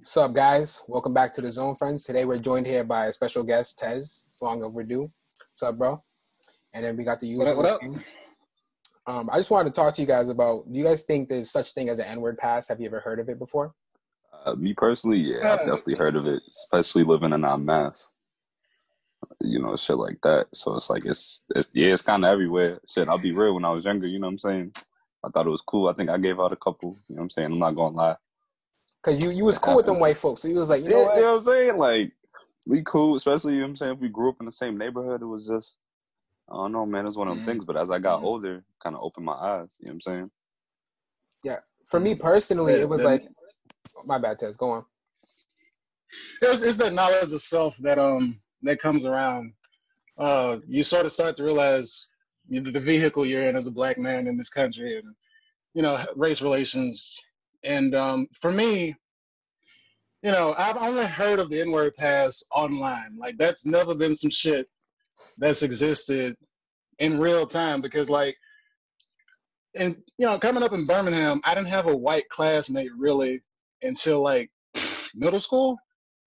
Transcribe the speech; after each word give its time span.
What's 0.00 0.16
up, 0.16 0.32
guys? 0.32 0.82
Welcome 0.88 1.12
back 1.12 1.30
to 1.34 1.42
the 1.42 1.52
Zone 1.52 1.74
Friends. 1.74 2.04
Today 2.04 2.24
we're 2.24 2.38
joined 2.38 2.66
here 2.66 2.84
by 2.84 3.08
a 3.08 3.12
special 3.12 3.42
guest, 3.42 3.78
Tez. 3.78 4.24
It's 4.28 4.40
long 4.40 4.62
overdue. 4.64 5.12
What's 5.50 5.62
up, 5.62 5.76
bro? 5.76 6.02
And 6.72 6.86
then 6.86 6.96
we 6.96 7.04
got 7.04 7.20
the 7.20 7.26
usual. 7.26 7.54
What 7.54 7.66
up? 7.66 7.80
thing. 7.82 8.02
Um, 9.06 9.28
I 9.30 9.36
just 9.36 9.50
wanted 9.50 9.74
to 9.74 9.78
talk 9.78 9.92
to 9.92 10.00
you 10.00 10.08
guys 10.08 10.30
about. 10.30 10.64
Do 10.72 10.78
you 10.78 10.86
guys 10.86 11.02
think 11.02 11.28
there's 11.28 11.50
such 11.50 11.72
thing 11.72 11.90
as 11.90 11.98
an 11.98 12.06
N-word 12.06 12.38
pass? 12.38 12.66
Have 12.68 12.80
you 12.80 12.86
ever 12.86 13.00
heard 13.00 13.20
of 13.20 13.28
it 13.28 13.38
before? 13.38 13.74
Uh, 14.46 14.54
me 14.54 14.72
personally, 14.72 15.18
yeah, 15.18 15.52
I've 15.52 15.66
definitely 15.66 15.96
heard 15.96 16.16
of 16.16 16.26
it, 16.26 16.42
especially 16.48 17.04
living 17.04 17.34
in 17.34 17.44
our 17.44 17.58
mass. 17.58 18.10
You 19.38 19.60
know, 19.60 19.76
shit 19.76 19.98
like 19.98 20.22
that. 20.22 20.46
So 20.54 20.76
it's 20.76 20.88
like 20.88 21.04
it's 21.04 21.44
it's 21.54 21.72
yeah, 21.74 21.92
it's 21.92 22.00
kind 22.00 22.24
of 22.24 22.30
everywhere. 22.30 22.80
Shit, 22.90 23.10
I'll 23.10 23.18
be 23.18 23.32
real. 23.32 23.52
When 23.52 23.66
I 23.66 23.70
was 23.70 23.84
younger, 23.84 24.06
you 24.06 24.18
know 24.18 24.28
what 24.28 24.32
I'm 24.32 24.38
saying. 24.38 24.72
I 25.22 25.28
thought 25.28 25.46
it 25.46 25.50
was 25.50 25.60
cool. 25.60 25.90
I 25.90 25.92
think 25.92 26.08
I 26.08 26.16
gave 26.16 26.40
out 26.40 26.54
a 26.54 26.56
couple. 26.56 26.96
You 27.06 27.16
know 27.16 27.20
what 27.20 27.24
I'm 27.24 27.30
saying. 27.30 27.52
I'm 27.52 27.58
not 27.58 27.72
gonna 27.72 27.94
lie. 27.94 28.16
Because 29.02 29.22
you 29.22 29.30
you 29.30 29.44
was 29.44 29.58
cool 29.58 29.76
with 29.76 29.86
them 29.86 29.98
white 29.98 30.16
folks, 30.18 30.42
so 30.42 30.48
you 30.48 30.56
was 30.56 30.68
like, 30.68 30.84
you 30.84 30.90
Yeah, 30.90 30.96
know 30.96 31.00
you 31.02 31.06
what? 31.08 31.16
know 31.16 31.22
what 31.32 31.38
I'm 31.38 31.42
saying. 31.44 31.76
Like 31.78 32.12
we 32.66 32.82
cool, 32.82 33.14
especially 33.16 33.54
you 33.54 33.60
know 33.60 33.64
what 33.66 33.70
I'm 33.70 33.76
saying. 33.76 33.92
If 33.94 34.00
we 34.00 34.08
grew 34.08 34.28
up 34.28 34.36
in 34.40 34.46
the 34.46 34.52
same 34.52 34.76
neighborhood, 34.76 35.22
it 35.22 35.26
was 35.26 35.46
just 35.46 35.76
I 36.50 36.54
don't 36.56 36.72
know, 36.72 36.84
man. 36.84 37.06
It's 37.06 37.16
one 37.16 37.28
of 37.28 37.36
them 37.36 37.42
Mhm. 37.42 37.46
things. 37.46 37.64
But 37.64 37.76
as 37.76 37.90
I 37.90 37.98
got 37.98 38.20
Mhm. 38.20 38.24
older, 38.24 38.64
kind 38.82 38.96
of 38.96 39.02
opened 39.02 39.24
my 39.24 39.32
eyes. 39.34 39.76
You 39.78 39.86
know 39.86 39.90
what 39.90 39.94
I'm 39.94 40.00
saying. 40.00 40.30
Yeah. 41.44 41.60
For 41.86 41.98
me 42.00 42.14
personally, 42.14 42.74
The- 42.74 42.82
it 42.82 42.88
was 42.88 43.00
the- 43.00 43.06
like, 43.06 43.28
my 44.04 44.18
bad, 44.18 44.38
Tez. 44.38 44.56
Go 44.56 44.70
on. 44.70 44.84
It's, 46.42 46.60
it's 46.60 46.76
that 46.78 46.92
knowledge 46.92 47.32
of 47.32 47.40
self 47.40 47.76
that 47.78 47.98
um 47.98 48.40
that 48.62 48.80
comes 48.80 49.06
around. 49.06 49.54
Uh, 50.18 50.58
you 50.66 50.82
sort 50.84 51.06
of 51.06 51.12
start 51.12 51.36
to 51.38 51.44
realize 51.44 52.08
you 52.48 52.60
know, 52.60 52.70
the 52.70 52.80
vehicle 52.80 53.24
you're 53.24 53.44
in 53.44 53.56
as 53.56 53.66
a 53.66 53.70
black 53.70 53.96
man 53.96 54.26
in 54.26 54.36
this 54.36 54.50
country, 54.50 54.98
and 54.98 55.14
you 55.72 55.82
know 55.82 56.04
race 56.16 56.42
relations. 56.42 57.16
And 57.64 57.94
um, 57.94 58.26
for 58.40 58.50
me, 58.50 58.94
you 60.22 60.30
know, 60.30 60.54
I've 60.58 60.76
only 60.76 61.04
heard 61.04 61.38
of 61.38 61.50
the 61.50 61.60
N-word 61.60 61.94
pass 61.96 62.42
online. 62.54 63.16
Like 63.18 63.36
that's 63.38 63.64
never 63.64 63.94
been 63.94 64.14
some 64.14 64.30
shit 64.30 64.68
that's 65.38 65.62
existed 65.62 66.36
in 66.98 67.18
real 67.18 67.46
time 67.46 67.80
because 67.80 68.10
like 68.10 68.36
and 69.74 69.96
you 70.18 70.26
know 70.26 70.38
coming 70.38 70.62
up 70.62 70.72
in 70.72 70.86
birmingham 70.86 71.40
i 71.44 71.54
didn't 71.54 71.68
have 71.68 71.86
a 71.86 71.96
white 71.96 72.28
classmate 72.28 72.90
really 72.96 73.40
until 73.82 74.20
like 74.20 74.50
middle 75.14 75.40
school 75.40 75.78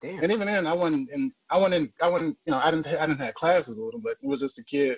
Damn. 0.02 0.24
and 0.24 0.32
even 0.32 0.48
then 0.48 0.68
i 0.68 0.74
wasn't 0.74 1.10
in 1.12 1.32
i 1.50 1.58
wasn't 1.58 1.76
in 1.76 1.94
i 2.02 2.08
wasn't 2.08 2.38
you 2.46 2.52
know 2.52 2.60
i 2.64 2.72
didn't 2.72 2.88
i 2.88 3.06
didn't 3.06 3.22
have 3.22 3.34
classes 3.36 3.78
with 3.80 3.94
him 3.94 4.02
but 4.02 4.18
it 4.22 4.28
was 4.28 4.42
just 4.42 4.60
a 4.60 4.64
kid 4.64 4.98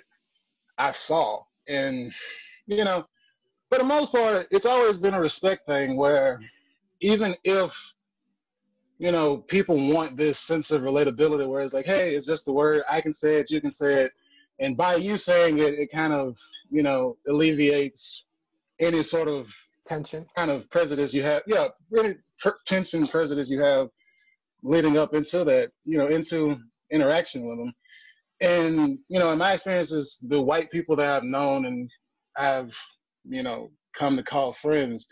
i 0.78 0.90
saw 0.92 1.42
and 1.68 2.12
you 2.66 2.84
know 2.84 3.06
for 3.68 3.78
the 3.78 3.84
most 3.84 4.12
part 4.12 4.46
it's 4.50 4.66
always 4.66 4.98
been 4.98 5.14
a 5.14 5.20
respect 5.20 5.66
thing 5.66 5.96
where 5.96 6.40
even 7.00 7.34
if 7.44 7.74
you 8.98 9.10
know 9.12 9.38
people 9.38 9.76
want 9.92 10.16
this 10.16 10.38
sense 10.38 10.70
of 10.70 10.82
relatability 10.82 11.48
where 11.48 11.62
it's 11.62 11.74
like 11.74 11.86
hey 11.86 12.14
it's 12.14 12.26
just 12.26 12.44
the 12.44 12.52
word 12.52 12.82
i 12.90 13.00
can 13.00 13.12
say 13.12 13.36
it 13.36 13.50
you 13.50 13.60
can 13.60 13.72
say 13.72 14.04
it 14.04 14.12
and 14.58 14.76
by 14.76 14.94
you 14.94 15.16
saying 15.16 15.58
it 15.58 15.74
it 15.74 15.90
kind 15.92 16.12
of 16.12 16.36
you 16.70 16.82
know 16.82 17.16
alleviates 17.28 18.24
any 18.80 19.02
sort 19.02 19.28
of 19.28 19.48
Tension. 19.84 20.26
kind 20.36 20.50
of 20.50 20.68
prejudice 20.70 21.14
you 21.14 21.22
have 21.22 21.42
yeah 21.46 21.68
really 21.90 22.16
per- 22.40 22.58
tension 22.66 23.06
prejudice 23.06 23.48
you 23.48 23.60
have 23.60 23.88
leading 24.62 24.96
up 24.96 25.14
into 25.14 25.44
that 25.44 25.70
you 25.84 25.96
know 25.98 26.08
into 26.08 26.56
interaction 26.90 27.46
with 27.46 27.58
them 27.58 27.72
and 28.40 28.98
you 29.08 29.18
know 29.18 29.30
in 29.30 29.38
my 29.38 29.52
experiences 29.52 30.18
the 30.22 30.40
white 30.40 30.70
people 30.70 30.96
that 30.96 31.06
i've 31.06 31.22
known 31.22 31.66
and 31.66 31.90
i've 32.36 32.74
you 33.28 33.42
know 33.42 33.70
come 33.94 34.16
to 34.16 34.22
call 34.22 34.52
friends 34.52 35.06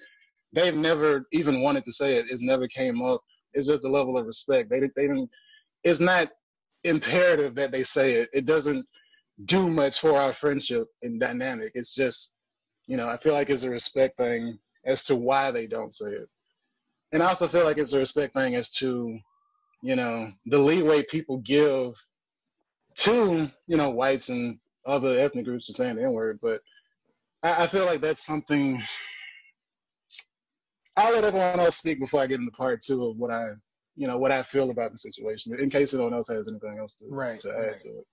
they've 0.55 0.77
never 0.77 1.27
even 1.33 1.63
wanted 1.63 1.85
to 1.85 1.93
say 1.93 2.15
it. 2.15 2.27
It's 2.31 2.43
never 2.43 2.69
came 2.69 3.03
up. 3.03 3.21
It's 3.53 3.67
just 3.69 3.85
a 3.85 3.89
level 3.89 4.17
of 4.17 4.27
respect. 4.27 4.71
They 4.71 4.81
they 4.81 5.09
didn't 5.09 5.31
it's 5.83 6.01
not 6.01 6.31
imperative 6.85 7.55
that 7.57 7.73
they 7.73 7.83
say 7.83 8.15
it. 8.15 8.31
It 8.33 8.47
doesn't 8.47 8.87
do 9.47 9.69
much 9.69 10.01
for 10.01 10.13
our 10.19 10.33
friendship 10.33 10.87
and 11.03 11.21
dynamic. 11.21 11.73
It's 11.75 11.95
just 11.95 12.35
you 12.87 12.97
know 12.97 13.09
i 13.09 13.17
feel 13.17 13.33
like 13.33 13.49
it's 13.51 13.63
a 13.63 13.71
respect 13.71 14.17
thing 14.19 14.59
as 14.85 15.05
to 15.05 15.17
why 15.17 15.51
they 15.51 15.67
don't 15.67 15.95
say 15.95 16.11
it. 16.11 16.29
And 17.13 17.23
i 17.23 17.29
also 17.29 17.49
feel 17.49 17.65
like 17.65 17.79
it's 17.79 17.93
a 17.93 17.99
respect 17.99 18.35
thing 18.35 18.55
as 18.55 18.71
to 18.75 19.19
you 19.83 19.97
know 19.97 20.33
the 20.47 20.59
leeway 20.59 21.05
people 21.05 21.39
give 21.39 21.95
to 22.99 23.51
you 23.67 23.77
know 23.77 23.91
whites 23.91 24.29
and 24.29 24.59
other 24.87 25.19
ethnic 25.19 25.47
groups 25.47 25.67
to 25.67 25.73
saying 25.73 25.97
the 25.97 26.03
n 26.03 26.13
word 26.13 26.39
but 26.43 26.61
I, 27.45 27.65
I 27.65 27.67
feel 27.69 27.85
like 27.85 28.01
that's 28.01 28.25
something 28.27 28.83
i'll 30.97 31.13
let 31.13 31.25
everyone 31.25 31.61
else 31.61 31.77
speak 31.77 32.01
before 32.01 32.21
i 32.21 32.27
get 32.27 32.41
into 32.41 32.51
part 32.53 32.83
two 32.83 33.05
of 33.07 33.17
what 33.17 33.31
i 33.31 33.51
you 33.95 34.07
know 34.09 34.19
what 34.19 34.33
i 34.33 34.43
feel 34.43 34.71
about 34.71 34.91
the 34.91 34.99
situation 34.99 35.55
in 35.59 35.71
case 35.71 35.95
anyone 35.95 36.15
else 36.15 36.29
has 36.29 36.49
anything 36.49 36.79
else 36.79 36.95
to, 36.97 37.07
Right, 37.09 37.41
to 37.41 37.51
add 37.51 37.57
right. 37.57 37.79
to 37.81 37.89
it 37.89 38.07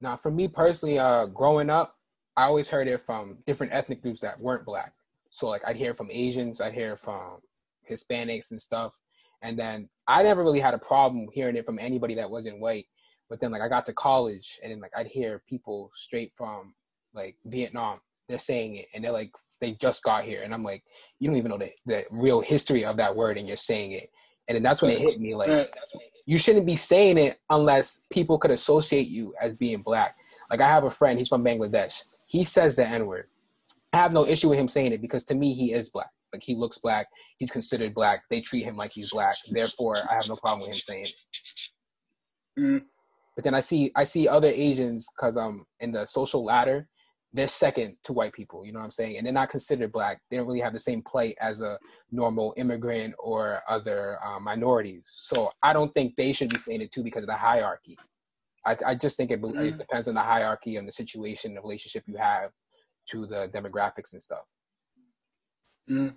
Now, 0.00 0.16
for 0.16 0.30
me 0.30 0.46
personally, 0.48 0.98
uh, 0.98 1.26
growing 1.26 1.70
up, 1.70 1.96
I 2.36 2.44
always 2.44 2.70
heard 2.70 2.86
it 2.86 3.00
from 3.00 3.38
different 3.46 3.72
ethnic 3.72 4.00
groups 4.00 4.20
that 4.20 4.38
weren't 4.38 4.64
black. 4.64 4.92
So 5.30 5.48
like 5.48 5.62
I'd 5.66 5.76
hear 5.76 5.92
from 5.92 6.08
Asians, 6.10 6.60
I'd 6.60 6.72
hear 6.72 6.96
from 6.96 7.40
Hispanics 7.90 8.52
and 8.52 8.60
stuff. 8.60 8.94
And 9.42 9.58
then 9.58 9.88
I 10.06 10.22
never 10.22 10.42
really 10.42 10.60
had 10.60 10.74
a 10.74 10.78
problem 10.78 11.26
hearing 11.32 11.56
it 11.56 11.66
from 11.66 11.78
anybody 11.80 12.14
that 12.14 12.30
wasn't 12.30 12.60
white. 12.60 12.86
But 13.28 13.40
then 13.40 13.50
like 13.50 13.60
I 13.60 13.68
got 13.68 13.86
to 13.86 13.92
college 13.92 14.60
and 14.62 14.70
then 14.70 14.80
like 14.80 14.92
I'd 14.96 15.08
hear 15.08 15.42
people 15.48 15.90
straight 15.94 16.30
from 16.30 16.74
like 17.12 17.36
Vietnam. 17.44 18.00
They're 18.28 18.38
saying 18.38 18.76
it 18.76 18.86
and 18.94 19.02
they're 19.02 19.12
like 19.12 19.30
they 19.60 19.72
just 19.72 20.02
got 20.02 20.24
here 20.24 20.42
and 20.42 20.52
I'm 20.52 20.62
like, 20.62 20.82
you 21.18 21.28
don't 21.28 21.38
even 21.38 21.50
know 21.50 21.58
the, 21.58 21.70
the 21.86 22.04
real 22.10 22.40
history 22.40 22.84
of 22.84 22.96
that 22.98 23.16
word 23.16 23.38
and 23.38 23.48
you're 23.48 23.56
saying 23.56 23.92
it. 23.92 24.10
And 24.48 24.56
then 24.56 24.62
that's 24.62 24.82
when 24.82 24.90
it 24.90 24.98
hit 24.98 25.18
me 25.18 25.34
like 25.34 25.48
Right. 25.48 25.68
you 26.26 26.38
shouldn't 26.38 26.66
be 26.66 26.76
saying 26.76 27.18
it 27.18 27.38
unless 27.50 28.02
people 28.10 28.38
could 28.38 28.50
associate 28.50 29.08
you 29.08 29.34
as 29.40 29.54
being 29.54 29.82
black. 29.82 30.16
Like 30.50 30.60
I 30.60 30.68
have 30.68 30.84
a 30.84 30.90
friend, 30.90 31.18
he's 31.18 31.28
from 31.28 31.44
Bangladesh. 31.44 32.02
He 32.26 32.44
says 32.44 32.76
the 32.76 32.86
N 32.86 33.06
word. 33.06 33.26
I 33.92 33.98
have 33.98 34.12
no 34.12 34.26
issue 34.26 34.50
with 34.50 34.58
him 34.58 34.68
saying 34.68 34.92
it 34.92 35.00
because 35.00 35.24
to 35.24 35.34
me 35.34 35.54
he 35.54 35.72
is 35.72 35.90
black. 35.90 36.10
Like 36.32 36.42
he 36.42 36.54
looks 36.54 36.78
black, 36.78 37.06
he's 37.38 37.50
considered 37.50 37.94
black. 37.94 38.22
They 38.30 38.40
treat 38.42 38.64
him 38.64 38.76
like 38.76 38.92
he's 38.92 39.10
black. 39.10 39.36
Therefore, 39.50 39.96
I 40.10 40.14
have 40.14 40.28
no 40.28 40.36
problem 40.36 40.68
with 40.68 40.76
him 40.76 40.80
saying 40.80 41.06
it. 41.06 42.60
Mm. 42.60 42.82
But 43.34 43.44
then 43.44 43.54
I 43.54 43.60
see 43.60 43.90
I 43.94 44.04
see 44.04 44.28
other 44.28 44.48
Asians 44.48 45.06
because 45.16 45.36
i'm 45.36 45.64
in 45.80 45.92
the 45.92 46.04
social 46.06 46.44
ladder, 46.44 46.88
they're 47.32 47.48
second 47.48 47.96
to 48.04 48.12
white 48.12 48.32
people. 48.32 48.64
You 48.64 48.72
know 48.72 48.78
what 48.78 48.86
I'm 48.86 48.90
saying? 48.90 49.16
And 49.18 49.26
they're 49.26 49.32
not 49.34 49.50
considered 49.50 49.92
black. 49.92 50.20
They 50.30 50.36
don't 50.38 50.46
really 50.46 50.60
have 50.60 50.72
the 50.72 50.78
same 50.78 51.02
plight 51.02 51.36
as 51.40 51.60
a 51.60 51.78
normal 52.10 52.54
immigrant 52.56 53.14
or 53.18 53.60
other 53.68 54.16
uh, 54.24 54.40
minorities. 54.40 55.10
So 55.12 55.50
I 55.62 55.72
don't 55.72 55.92
think 55.94 56.14
they 56.16 56.32
should 56.32 56.48
be 56.50 56.58
saying 56.58 56.80
it 56.80 56.90
too 56.92 57.02
because 57.02 57.22
of 57.22 57.28
the 57.28 57.34
hierarchy. 57.34 57.98
I, 58.64 58.76
I 58.86 58.94
just 58.94 59.16
think 59.16 59.30
it, 59.30 59.34
it 59.34 59.42
Mm. 59.42 59.78
depends 59.78 60.08
on 60.08 60.14
the 60.14 60.22
hierarchy 60.22 60.76
and 60.76 60.88
the 60.88 60.92
situation, 60.92 61.54
the 61.54 61.60
relationship 61.60 62.04
you 62.06 62.16
have 62.16 62.50
to 63.10 63.26
the 63.26 63.48
demographics 63.48 64.12
and 64.14 64.22
stuff. 64.22 64.44
Mm. 65.90 66.14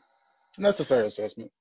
That's 0.57 0.79
a 0.79 0.85
fair 0.85 1.03
assessment. 1.03 1.51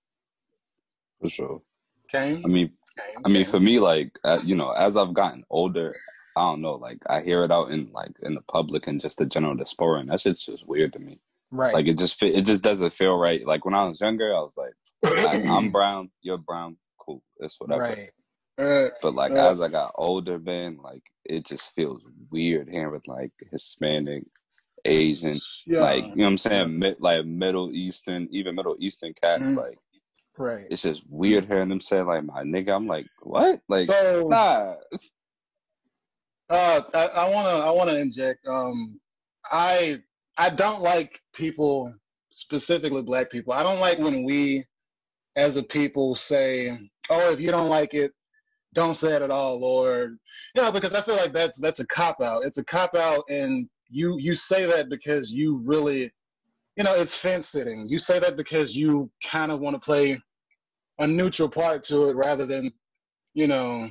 For 1.21 1.29
sure. 1.29 1.63
Kane? 2.11 2.43
I 2.45 2.49
mean, 2.49 2.73
Kane? 2.99 3.23
I 3.25 3.29
mean, 3.29 3.47
for 3.47 3.61
me, 3.61 3.79
like 3.79 4.13
uh, 4.25 4.39
you 4.45 4.57
know, 4.57 4.71
as 4.71 4.97
I've 4.97 5.15
gotten 5.15 5.45
older, 5.51 5.95
I 6.37 6.43
don't 6.43 6.61
know, 6.63 6.75
like 6.75 6.99
I 7.09 7.21
hear 7.23 7.45
it 7.45 7.51
out 7.51 7.71
in 7.71 7.91
like 7.93 8.13
in 8.23 8.35
the 8.35 8.43
public 8.43 8.87
and 8.87 9.01
just 9.01 9.19
the 9.19 9.27
general 9.27 9.55
diaspora, 9.57 10.01
and 10.01 10.11
that 10.11 10.21
shit's 10.21 10.45
just 10.47 10.67
weird 10.67 10.93
to 10.95 10.99
me. 10.99 11.21
Right. 11.51 11.75
Like 11.75 11.87
it 11.89 11.99
just 11.99 12.19
fit, 12.19 12.35
it 12.37 12.47
just 12.47 12.63
doesn't 12.63 12.95
feel 12.95 13.17
right. 13.19 13.45
Like 13.45 13.65
when 13.65 13.75
I 13.75 13.85
was 13.85 14.01
younger, 14.01 14.35
I 14.35 14.41
was 14.41 14.57
like, 14.57 14.75
I, 15.19 15.43
I'm 15.43 15.71
brown, 15.73 16.11
you're 16.23 16.39
brown, 16.39 16.77
cool, 16.99 17.23
it's 17.41 17.61
whatever. 17.61 17.83
right. 17.83 18.11
Uh, 18.59 18.91
But 19.03 19.15
like 19.15 19.33
Uh, 19.33 19.51
as 19.51 19.61
I 19.61 19.69
got 19.69 19.93
older, 19.97 20.39
man, 20.39 20.79
like 20.83 21.03
it 21.25 21.47
just 21.47 21.75
feels 21.75 22.05
weird 22.31 22.69
hearing 22.71 23.01
like 23.09 23.33
Hispanic, 23.51 24.25
Asian, 24.85 25.39
yeah. 25.67 25.81
like 25.81 26.05
you 26.05 26.17
know 26.17 26.25
what 26.25 26.29
I'm 26.31 26.39
saying, 26.39 26.79
Mid, 26.79 26.97
like 27.01 27.25
Middle 27.27 27.73
Eastern, 27.73 28.29
even 28.31 28.55
Middle 28.55 28.77
Eastern 28.79 29.13
cats, 29.21 29.53
Mhm. 29.53 29.57
like 29.57 29.79
Right. 30.39 30.67
it's 30.71 30.83
just 30.83 31.03
weird 31.09 31.47
hearing 31.47 31.69
them 31.69 31.81
say 31.81 32.01
like 32.01 32.25
my 32.25 32.43
nigga. 32.45 32.75
I'm 32.75 32.87
like, 32.87 33.07
what? 33.23 33.61
Like 33.69 33.89
so, 33.89 34.27
nah. 34.31 34.77
Uh, 36.51 36.83
I, 36.93 37.07
I 37.07 37.31
wanna, 37.31 37.59
I 37.67 37.71
wanna 37.71 37.95
inject. 37.95 38.47
Um, 38.47 39.01
I, 39.51 40.01
I 40.37 40.51
don't 40.51 40.83
like 40.83 41.21
people, 41.33 41.95
specifically 42.33 43.03
black 43.03 43.31
people. 43.31 43.53
I 43.53 43.63
don't 43.63 43.81
like 43.81 43.99
when 43.99 44.25
we, 44.25 44.65
as 45.37 45.57
a 45.57 45.63
people, 45.63 46.15
say, 46.15 46.77
"Oh, 47.09 47.33
if 47.33 47.41
you 47.41 47.51
don't 47.51 47.69
like 47.69 47.95
it, 47.95 48.13
don't 48.75 48.97
say 48.97 49.15
it 49.15 49.23
at 49.23 49.31
all," 49.31 49.63
or 49.65 50.17
you 50.55 50.63
know, 50.63 50.73
because 50.73 50.95
I 50.95 51.03
feel 51.03 51.17
like 51.17 51.33
that's 51.33 51.59
that's 51.59 51.81
a 51.81 51.87
cop 51.87 52.21
out. 52.21 52.45
It's 52.45 52.59
a 52.59 52.65
cop 52.65 52.97
out, 52.97 53.25
and 53.29 53.69
you 53.89 54.19
you 54.19 54.35
say 54.35 54.67
that 54.67 54.89
because 54.89 55.33
you 55.33 55.59
really, 55.65 56.13
you 56.77 56.85
know, 56.85 56.95
it's 56.95 57.17
fence 57.17 57.49
sitting. 57.49 57.89
You 57.89 57.99
say 57.99 58.19
that 58.19 58.37
because 58.37 58.75
you 58.75 59.11
kind 59.25 59.53
of 59.53 59.61
want 59.61 59.75
to 59.75 59.81
play 59.81 60.21
a 60.99 61.07
neutral 61.07 61.49
part 61.49 61.83
to 61.85 62.09
it 62.11 62.17
rather 62.17 62.47
than, 62.47 62.73
you 63.35 63.47
know, 63.47 63.89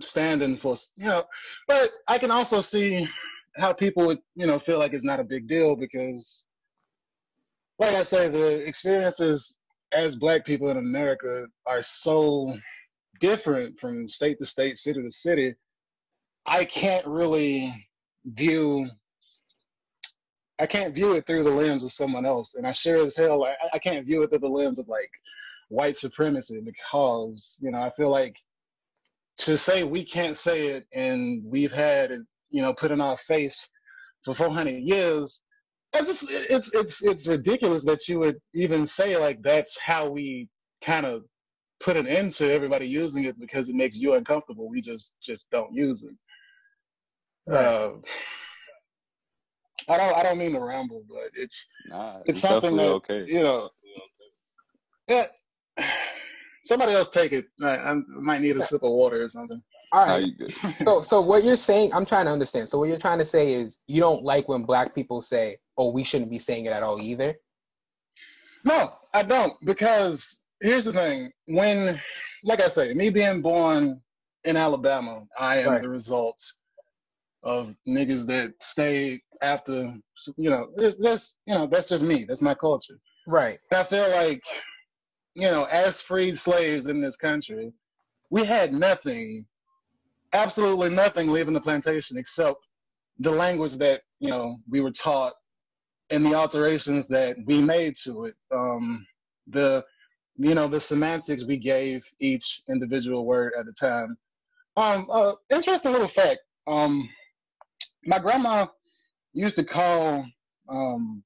standing 0.00 0.56
for, 0.56 0.76
you 0.96 1.06
know. 1.06 1.24
But 1.66 1.92
I 2.06 2.18
can 2.18 2.30
also 2.30 2.60
see 2.60 3.08
how 3.56 3.72
people 3.72 4.06
would, 4.06 4.20
you 4.34 4.46
know, 4.46 4.58
feel 4.58 4.78
like 4.78 4.92
it's 4.92 5.04
not 5.04 5.20
a 5.20 5.24
big 5.24 5.48
deal 5.48 5.76
because, 5.76 6.44
like 7.78 7.94
I 7.94 8.02
say, 8.02 8.28
the 8.28 8.66
experiences 8.66 9.54
as 9.92 10.16
black 10.16 10.44
people 10.44 10.70
in 10.70 10.76
America 10.76 11.46
are 11.66 11.82
so 11.82 12.56
different 13.20 13.78
from 13.78 14.08
state 14.08 14.38
to 14.38 14.46
state, 14.46 14.78
city 14.78 15.02
to 15.02 15.10
city, 15.10 15.54
I 16.46 16.64
can't 16.64 17.06
really 17.06 17.74
view 18.24 18.88
I 20.60 20.66
can't 20.66 20.94
view 20.94 21.12
it 21.12 21.24
through 21.24 21.44
the 21.44 21.50
lens 21.52 21.84
of 21.84 21.92
someone 21.92 22.26
else. 22.26 22.56
And 22.56 22.66
I 22.66 22.72
sure 22.72 22.96
as 22.96 23.14
hell 23.14 23.44
I, 23.44 23.54
I 23.72 23.78
can't 23.78 24.04
view 24.04 24.24
it 24.24 24.30
through 24.30 24.40
the 24.40 24.48
lens 24.48 24.80
of 24.80 24.88
like 24.88 25.10
white 25.68 25.96
supremacy 25.96 26.60
because, 26.60 27.56
you 27.60 27.70
know, 27.70 27.80
I 27.80 27.90
feel 27.90 28.10
like 28.10 28.36
to 29.38 29.56
say 29.56 29.84
we 29.84 30.04
can't 30.04 30.36
say 30.36 30.68
it 30.68 30.86
and 30.92 31.42
we've 31.44 31.72
had 31.72 32.10
it, 32.10 32.22
you 32.50 32.62
know, 32.62 32.74
put 32.74 32.90
in 32.90 33.00
our 33.00 33.16
face 33.16 33.68
for 34.24 34.34
400 34.34 34.70
years, 34.70 35.42
it's, 35.94 36.24
it's, 36.28 36.70
it's, 36.74 37.02
it's 37.02 37.26
ridiculous 37.26 37.84
that 37.84 38.08
you 38.08 38.18
would 38.18 38.36
even 38.54 38.86
say 38.86 39.16
like 39.16 39.42
that's 39.42 39.78
how 39.78 40.08
we 40.08 40.48
kind 40.82 41.06
of 41.06 41.24
put 41.80 41.96
an 41.96 42.06
end 42.06 42.32
to 42.32 42.52
everybody 42.52 42.86
using 42.86 43.24
it 43.24 43.38
because 43.38 43.68
it 43.68 43.74
makes 43.74 43.96
you 43.96 44.14
uncomfortable. 44.14 44.68
We 44.68 44.80
just, 44.80 45.16
just 45.22 45.50
don't 45.50 45.72
use 45.72 46.02
it. 46.02 46.16
Right. 47.46 47.64
Uh, 47.64 47.92
I 49.88 49.96
don't, 49.96 50.16
I 50.16 50.22
don't 50.22 50.38
mean 50.38 50.52
to 50.52 50.60
ramble, 50.60 51.04
but 51.08 51.30
it's, 51.34 51.66
Nah, 51.88 52.18
it's 52.26 52.40
something 52.40 52.76
that, 52.76 52.88
okay. 52.88 53.24
you 53.26 53.42
know, 53.42 53.70
yeah, 55.08 55.26
somebody 56.68 56.92
else 56.92 57.08
take 57.08 57.32
it. 57.32 57.46
I, 57.62 57.76
I 57.76 57.94
might 58.08 58.42
need 58.42 58.56
a 58.56 58.62
sip 58.62 58.82
of 58.82 58.90
water 58.90 59.22
or 59.22 59.28
something. 59.28 59.60
All 59.90 60.00
right. 60.00 60.06
Nah, 60.06 60.14
right. 60.14 60.26
you 60.26 60.34
good. 60.34 60.54
so 60.84 61.02
so 61.02 61.20
what 61.20 61.42
you're 61.42 61.56
saying, 61.56 61.92
I'm 61.94 62.06
trying 62.06 62.26
to 62.26 62.32
understand. 62.32 62.68
So 62.68 62.78
what 62.78 62.88
you're 62.88 62.98
trying 62.98 63.18
to 63.18 63.24
say 63.24 63.54
is 63.54 63.78
you 63.88 64.00
don't 64.00 64.22
like 64.22 64.48
when 64.48 64.62
black 64.64 64.94
people 64.94 65.20
say, 65.20 65.56
"Oh, 65.76 65.90
we 65.90 66.04
shouldn't 66.04 66.30
be 66.30 66.38
saying 66.38 66.66
it 66.66 66.72
at 66.72 66.82
all 66.82 67.00
either." 67.00 67.34
No, 68.64 68.92
I 69.14 69.22
don't 69.22 69.54
because 69.64 70.40
here's 70.60 70.84
the 70.84 70.92
thing. 70.92 71.32
When, 71.46 72.00
like 72.44 72.60
I 72.62 72.68
say, 72.68 72.92
me 72.94 73.10
being 73.10 73.40
born 73.40 74.00
in 74.44 74.56
Alabama, 74.56 75.24
I 75.38 75.58
am 75.58 75.70
Right. 75.70 75.82
the 75.82 75.88
result 75.88 76.40
of 77.42 77.74
niggas 77.86 78.26
that 78.26 78.54
stay 78.60 79.20
after, 79.42 79.94
you 80.36 80.50
know, 80.50 80.68
that's, 80.76 80.96
that's, 80.96 81.34
you 81.46 81.54
know, 81.54 81.66
that's 81.66 81.88
just 81.88 82.02
me. 82.02 82.24
That's 82.24 82.42
my 82.42 82.54
culture. 82.54 82.98
Right. 83.26 83.58
I 83.72 83.84
feel 83.84 84.10
like, 84.10 84.42
you 85.34 85.50
know, 85.50 85.64
as 85.64 86.00
freed 86.00 86.38
slaves 86.38 86.86
in 86.86 87.00
this 87.00 87.16
country, 87.16 87.72
we 88.30 88.44
had 88.44 88.72
nothing, 88.72 89.46
absolutely 90.32 90.90
nothing 90.90 91.28
leaving 91.28 91.54
the 91.54 91.60
plantation 91.60 92.18
except 92.18 92.66
the 93.20 93.30
language 93.30 93.74
that, 93.74 94.02
you 94.20 94.30
know, 94.30 94.58
we 94.68 94.80
were 94.80 94.90
taught 94.90 95.34
and 96.10 96.24
the 96.24 96.34
alterations 96.34 97.06
that 97.08 97.36
we 97.46 97.60
made 97.60 97.94
to 97.96 98.26
it. 98.26 98.34
Um, 98.50 99.06
the, 99.48 99.84
you 100.36 100.54
know, 100.54 100.68
the 100.68 100.80
semantics 100.80 101.44
we 101.44 101.56
gave 101.56 102.04
each 102.20 102.62
individual 102.68 103.26
word 103.26 103.52
at 103.58 103.66
the 103.66 103.72
time. 103.72 104.16
Um, 104.76 105.08
uh, 105.10 105.34
interesting 105.50 105.92
little 105.92 106.08
fact. 106.08 106.40
Um, 106.66 107.08
my 108.04 108.18
grandma 108.18 108.66
used 109.32 109.56
to 109.56 109.64
call, 109.64 110.24
um, 110.68 111.22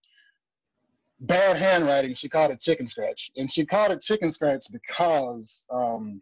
bad 1.23 1.57
handwriting, 1.57 2.15
she 2.15 2.29
called 2.29 2.53
it 2.53 2.61
chicken 2.61 2.87
scratch. 2.87 3.31
And 3.37 3.51
she 3.51 3.65
called 3.65 3.93
it 3.93 4.01
chicken 4.01 4.31
scratch 4.31 4.67
because 4.71 5.65
um, 5.71 6.21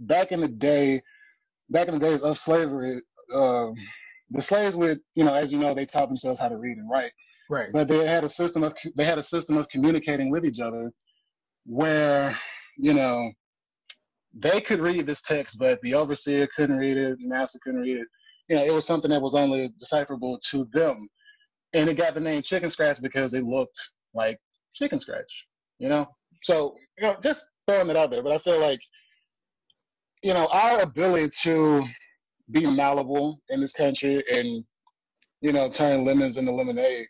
back 0.00 0.32
in 0.32 0.40
the 0.40 0.48
day, 0.48 1.02
back 1.70 1.88
in 1.88 1.94
the 1.94 2.00
days 2.00 2.22
of 2.22 2.38
slavery, 2.38 3.00
um 3.34 3.74
the 4.30 4.42
slaves 4.42 4.74
would, 4.74 5.00
you 5.14 5.24
know, 5.24 5.34
as 5.34 5.52
you 5.52 5.58
know, 5.58 5.74
they 5.74 5.84
taught 5.84 6.08
themselves 6.08 6.40
how 6.40 6.48
to 6.48 6.56
read 6.56 6.78
and 6.78 6.88
write, 6.90 7.12
Right. 7.50 7.70
but 7.72 7.86
they 7.86 8.06
had 8.06 8.24
a 8.24 8.28
system 8.28 8.62
of 8.64 8.74
they 8.96 9.04
had 9.04 9.18
a 9.18 9.22
system 9.22 9.56
of 9.58 9.68
communicating 9.68 10.30
with 10.30 10.44
each 10.46 10.58
other, 10.60 10.90
where, 11.66 12.36
you 12.78 12.94
know, 12.94 13.30
they 14.34 14.60
could 14.60 14.80
read 14.80 15.06
this 15.06 15.22
text, 15.22 15.58
but 15.58 15.80
the 15.82 15.94
overseer 15.94 16.48
couldn't 16.56 16.78
read 16.78 16.96
it, 16.96 17.18
the 17.18 17.28
master 17.28 17.58
couldn't 17.62 17.82
read 17.82 17.98
it. 17.98 18.08
You 18.48 18.56
know, 18.56 18.64
it 18.64 18.72
was 18.72 18.86
something 18.86 19.10
that 19.10 19.20
was 19.20 19.34
only 19.34 19.70
decipherable 19.78 20.38
to 20.50 20.66
them, 20.72 21.08
and 21.74 21.88
it 21.90 21.98
got 21.98 22.14
the 22.14 22.20
name 22.20 22.42
chicken 22.42 22.70
scratch 22.70 23.02
because 23.02 23.34
it 23.34 23.44
looked 23.44 23.78
like 24.14 24.38
chicken 24.74 24.98
scratch, 24.98 25.46
you 25.78 25.88
know? 25.88 26.06
So, 26.42 26.74
you 26.98 27.06
know, 27.06 27.16
just 27.22 27.44
throwing 27.66 27.90
it 27.90 27.96
out 27.96 28.10
there. 28.10 28.22
But 28.22 28.32
I 28.32 28.38
feel 28.38 28.60
like, 28.60 28.80
you 30.22 30.34
know, 30.34 30.48
our 30.52 30.80
ability 30.80 31.30
to 31.42 31.84
be 32.50 32.66
malleable 32.66 33.40
in 33.50 33.60
this 33.60 33.72
country 33.72 34.22
and, 34.32 34.64
you 35.40 35.52
know, 35.52 35.68
turn 35.68 36.04
lemons 36.04 36.36
into 36.36 36.52
lemonade. 36.52 37.06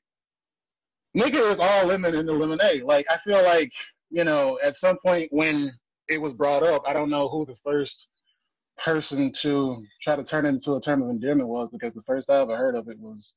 Nigga 1.16 1.50
is 1.50 1.58
all 1.58 1.86
lemon 1.86 2.14
into 2.14 2.32
lemonade. 2.32 2.84
Like, 2.84 3.06
I 3.10 3.18
feel 3.18 3.42
like, 3.42 3.72
you 4.10 4.24
know, 4.24 4.58
at 4.62 4.76
some 4.76 4.98
point 5.04 5.28
when 5.30 5.72
it 6.08 6.20
was 6.20 6.34
brought 6.34 6.62
up, 6.62 6.82
I 6.86 6.92
don't 6.92 7.10
know 7.10 7.28
who 7.28 7.44
the 7.46 7.56
first 7.64 8.08
person 8.82 9.32
to 9.40 9.82
try 10.02 10.16
to 10.16 10.24
turn 10.24 10.46
it 10.46 10.50
into 10.50 10.74
a 10.74 10.80
term 10.80 11.02
of 11.02 11.10
endearment 11.10 11.48
was 11.48 11.68
because 11.70 11.94
the 11.94 12.02
first 12.02 12.30
I 12.30 12.40
ever 12.40 12.56
heard 12.56 12.76
of 12.76 12.88
it 12.88 12.98
was, 12.98 13.34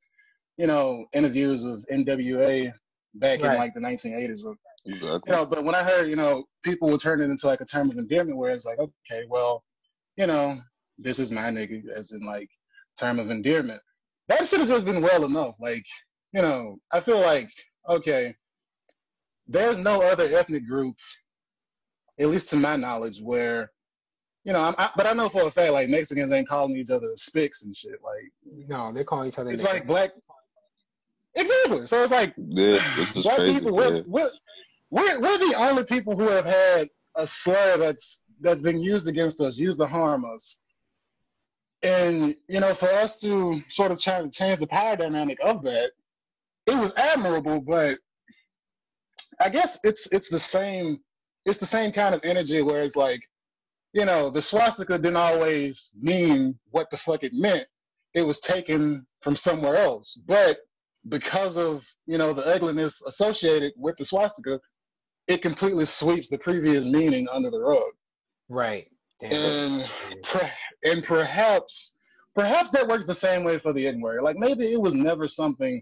you 0.57 0.67
know, 0.67 1.05
interviews 1.13 1.65
of 1.65 1.85
NWA 1.91 2.71
back 3.15 3.41
Right. 3.41 3.53
in 3.53 3.57
like 3.57 3.73
the 3.73 3.79
1980s. 3.79 4.45
Or, 4.45 4.55
you 4.85 5.31
know, 5.31 5.45
but 5.45 5.63
when 5.63 5.75
I 5.75 5.83
heard, 5.83 6.07
you 6.09 6.15
know, 6.15 6.45
people 6.63 6.89
would 6.89 6.99
turn 7.01 7.21
it 7.21 7.29
into 7.29 7.47
like 7.47 7.61
a 7.61 7.65
term 7.65 7.89
of 7.89 7.97
endearment 7.97 8.37
where 8.37 8.51
it's 8.51 8.65
like, 8.65 8.79
okay, 8.79 9.23
well, 9.29 9.63
you 10.17 10.27
know, 10.27 10.59
this 10.97 11.19
is 11.19 11.31
my 11.31 11.43
nigga, 11.49 11.87
as 11.89 12.11
in 12.11 12.25
like 12.25 12.49
term 12.99 13.19
of 13.19 13.29
endearment. 13.31 13.81
That 14.27 14.47
should 14.47 14.59
have 14.59 14.69
just 14.69 14.85
been 14.85 15.01
well 15.01 15.25
enough. 15.25 15.55
Like, 15.59 15.85
you 16.33 16.41
know, 16.41 16.77
I 16.91 16.99
feel 16.99 17.19
like, 17.19 17.49
okay, 17.89 18.35
there's 19.47 19.77
no 19.77 20.01
other 20.01 20.25
ethnic 20.25 20.67
group, 20.67 20.95
at 22.19 22.27
least 22.29 22.49
to 22.49 22.55
my 22.55 22.75
knowledge, 22.75 23.19
where, 23.21 23.71
you 24.43 24.53
know, 24.53 24.59
I'm, 24.61 24.75
I, 24.77 24.89
but 24.95 25.05
I 25.05 25.13
know 25.13 25.29
for 25.29 25.43
a 25.43 25.51
fact, 25.51 25.73
like 25.73 25.89
Mexicans 25.89 26.31
ain't 26.31 26.47
calling 26.47 26.75
each 26.77 26.89
other 26.89 27.07
spics 27.17 27.63
and 27.63 27.75
shit. 27.75 27.99
Like, 28.03 28.31
No, 28.67 28.91
they're 28.93 29.03
calling 29.03 29.29
each 29.29 29.37
other. 29.39 29.51
it's 29.51 29.61
nigga. 29.61 29.73
like 29.73 29.87
black. 29.87 30.11
Exactly. 31.35 31.85
So 31.85 32.03
it's 32.03 32.11
like 32.11 32.33
Yeah, 32.37 32.79
is 32.99 33.11
crazy. 33.35 33.59
people. 33.59 33.75
We're, 33.75 33.97
Yeah. 33.97 34.01
we're, 34.07 34.31
we're, 34.89 35.19
we're 35.19 35.37
the 35.37 35.55
only 35.57 35.83
people 35.83 36.15
who 36.15 36.29
have 36.29 36.45
had 36.45 36.89
a 37.15 37.27
slur 37.27 37.77
that's 37.77 38.21
that's 38.41 38.61
been 38.61 38.79
used 38.79 39.07
against 39.07 39.39
us, 39.41 39.57
used 39.57 39.79
to 39.79 39.87
harm 39.87 40.25
us. 40.25 40.59
And 41.83 42.35
you 42.47 42.59
know, 42.59 42.73
for 42.73 42.89
us 42.89 43.19
to 43.21 43.61
sort 43.69 43.91
of 43.91 43.99
try 44.01 44.21
to 44.21 44.29
change 44.29 44.59
the 44.59 44.67
power 44.67 44.95
dynamic 44.95 45.37
of 45.43 45.61
that, 45.63 45.91
it 46.67 46.75
was 46.75 46.91
admirable. 46.95 47.59
But 47.61 47.99
I 49.39 49.49
guess 49.49 49.77
it's 49.83 50.07
it's 50.11 50.29
the 50.29 50.39
same. 50.39 50.99
It's 51.45 51.59
the 51.59 51.65
same 51.65 51.91
kind 51.91 52.15
of 52.15 52.21
energy 52.23 52.61
where 52.63 52.81
it's 52.81 52.95
like, 52.95 53.21
you 53.93 54.05
know, 54.05 54.31
the 54.31 54.41
swastika 54.41 54.97
didn't 54.97 55.17
always 55.17 55.91
mean 56.01 56.57
what 56.71 56.89
the 56.89 56.97
fuck 56.97 57.23
it 57.23 57.33
meant. 57.33 57.67
It 58.15 58.23
was 58.25 58.39
taken 58.39 59.05
from 59.21 59.35
somewhere 59.35 59.75
else, 59.75 60.17
but 60.25 60.57
because 61.09 61.57
of 61.57 61.85
you 62.05 62.17
know 62.17 62.33
the 62.33 62.45
ugliness 62.45 63.01
associated 63.07 63.73
with 63.77 63.95
the 63.97 64.05
swastika, 64.05 64.59
it 65.27 65.41
completely 65.41 65.85
sweeps 65.85 66.29
the 66.29 66.37
previous 66.37 66.85
meaning 66.85 67.27
under 67.31 67.49
the 67.49 67.59
rug. 67.59 67.91
right. 68.49 68.87
Damn. 69.19 69.31
And 69.31 69.89
per- 70.23 70.51
and 70.83 71.03
perhaps 71.03 71.95
perhaps 72.35 72.71
that 72.71 72.87
works 72.87 73.07
the 73.07 73.15
same 73.15 73.43
way 73.43 73.57
for 73.57 73.71
the 73.71 73.87
N 73.87 74.01
word. 74.01 74.23
Like 74.23 74.37
maybe 74.37 74.71
it 74.71 74.81
was 74.81 74.93
never 74.93 75.27
something 75.27 75.81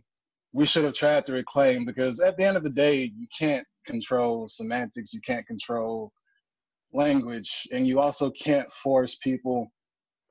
we 0.53 0.67
should 0.67 0.83
have 0.83 0.93
tried 0.93 1.25
to 1.25 1.33
reclaim 1.33 1.83
because 1.83 2.19
at 2.19 2.37
the 2.37 2.45
end 2.45 2.57
of 2.57 2.63
the 2.63 2.69
day, 2.69 3.11
you 3.17 3.27
can't 3.37 3.65
control 3.85 4.47
semantics, 4.47 5.13
you 5.13 5.19
can't 5.25 5.47
control 5.47 6.13
language, 6.93 7.67
and 7.71 7.87
you 7.87 7.99
also 7.99 8.29
can't 8.29 8.71
force 8.71 9.15
people 9.15 9.71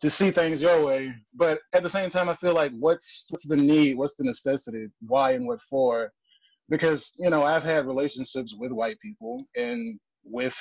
to 0.03 0.11
see 0.11 0.33
things 0.33 0.61
your 0.61 0.85
way. 0.85 1.15
But 1.35 1.61
at 1.73 1.83
the 1.83 1.91
same 1.91 2.11
time, 2.11 2.29
I 2.29 2.35
feel 2.35 2.55
like 2.55 2.73
what's 2.79 3.27
what's 3.31 3.47
the 3.47 3.57
need, 3.57 3.97
what's 3.97 4.17
the 4.17 4.25
necessity, 4.25 4.89
why 5.01 5.33
and 5.33 5.47
what 5.47 5.63
for? 5.63 6.13
Because 6.69 7.13
you 7.19 7.31
know 7.31 7.43
I've 7.43 7.63
had 7.63 7.87
relationships 7.87 8.55
with 8.59 8.73
white 8.73 8.99
people 9.01 9.47
and 9.57 9.99
with 10.25 10.57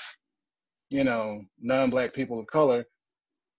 you 0.90 1.04
know 1.04 1.42
non-black 1.60 2.14
people 2.14 2.40
of 2.40 2.48
color, 2.48 2.86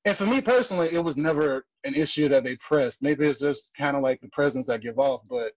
and 0.04 0.16
for 0.16 0.26
me 0.26 0.40
personally, 0.40 0.88
it 0.92 1.02
was 1.02 1.16
never 1.16 1.64
an 1.84 1.94
issue 1.94 2.28
that 2.28 2.44
they 2.44 2.56
pressed. 2.56 3.02
Maybe 3.02 3.26
it's 3.26 3.40
just 3.40 3.72
kind 3.76 3.96
of 3.96 4.02
like 4.02 4.20
the 4.20 4.30
presence 4.30 4.68
I 4.68 4.78
give 4.78 4.98
off, 4.98 5.22
but 5.28 5.52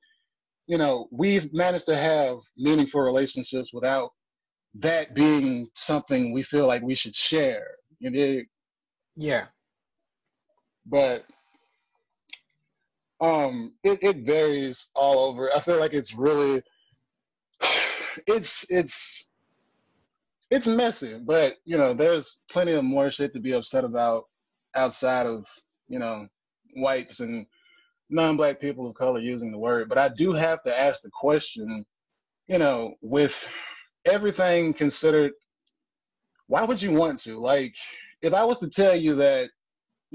you 0.67 0.77
know 0.79 1.07
we've 1.11 1.53
managed 1.53 1.85
to 1.85 1.95
have 1.95 2.37
meaningful 2.57 3.01
relationships 3.01 3.71
without 3.71 4.11
that 4.73 5.13
being 5.13 5.67
something 5.75 6.33
we 6.33 6.41
feel 6.41 6.65
like 6.67 6.81
we 6.81 6.95
should 6.95 7.15
share. 7.15 7.67
You 7.99 8.09
know, 8.09 8.41
yeah. 9.15 9.45
But 10.85 11.25
um 13.21 13.73
it, 13.83 14.03
it 14.03 14.17
varies 14.25 14.89
all 14.95 15.19
over 15.19 15.49
i 15.55 15.59
feel 15.59 15.79
like 15.79 15.93
it's 15.93 16.13
really 16.13 16.61
it's 18.27 18.65
it's 18.69 19.25
it's 20.51 20.67
messy 20.67 21.19
but 21.25 21.55
you 21.65 21.77
know 21.77 21.93
there's 21.93 22.37
plenty 22.49 22.71
of 22.73 22.83
more 22.83 23.09
shit 23.09 23.33
to 23.33 23.39
be 23.39 23.53
upset 23.53 23.83
about 23.83 24.25
outside 24.75 25.25
of 25.25 25.45
you 25.87 25.99
know 25.99 26.27
whites 26.75 27.19
and 27.19 27.45
non-black 28.09 28.59
people 28.59 28.87
of 28.87 28.95
color 28.95 29.19
using 29.19 29.51
the 29.51 29.57
word 29.57 29.89
but 29.89 29.97
i 29.97 30.09
do 30.09 30.33
have 30.33 30.61
to 30.61 30.79
ask 30.79 31.01
the 31.01 31.09
question 31.11 31.85
you 32.47 32.59
know 32.59 32.93
with 33.01 33.47
everything 34.05 34.73
considered, 34.73 35.31
why 36.47 36.63
would 36.63 36.81
you 36.81 36.91
want 36.91 37.19
to? 37.19 37.37
Like, 37.37 37.75
if 38.21 38.33
I 38.33 38.43
was 38.43 38.59
to 38.59 38.69
tell 38.69 38.95
you 38.95 39.15
that, 39.15 39.49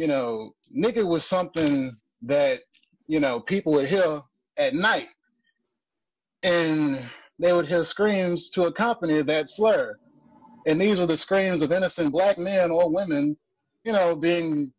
you 0.00 0.07
know, 0.07 0.54
nigga 0.75 1.07
was 1.07 1.26
something 1.26 1.95
that, 2.23 2.61
you 3.07 3.21
know, 3.21 3.38
people 3.38 3.73
would 3.73 3.87
hear 3.87 4.23
at 4.57 4.73
night 4.73 5.09
and 6.42 7.04
they 7.38 7.52
would 7.52 7.69
hear 7.69 7.85
screams 7.85 8.49
to 8.49 8.62
accompany 8.62 9.21
that 9.21 9.50
slur. 9.50 9.95
And 10.66 10.80
these 10.80 10.99
were 10.99 11.07
the 11.07 11.19
screams 11.19 11.61
of 11.61 11.71
innocent 11.71 12.12
black 12.12 12.38
men 12.38 12.71
or 12.71 12.88
women, 12.88 13.37
you 13.85 13.92
know, 13.92 14.16
being 14.16 14.73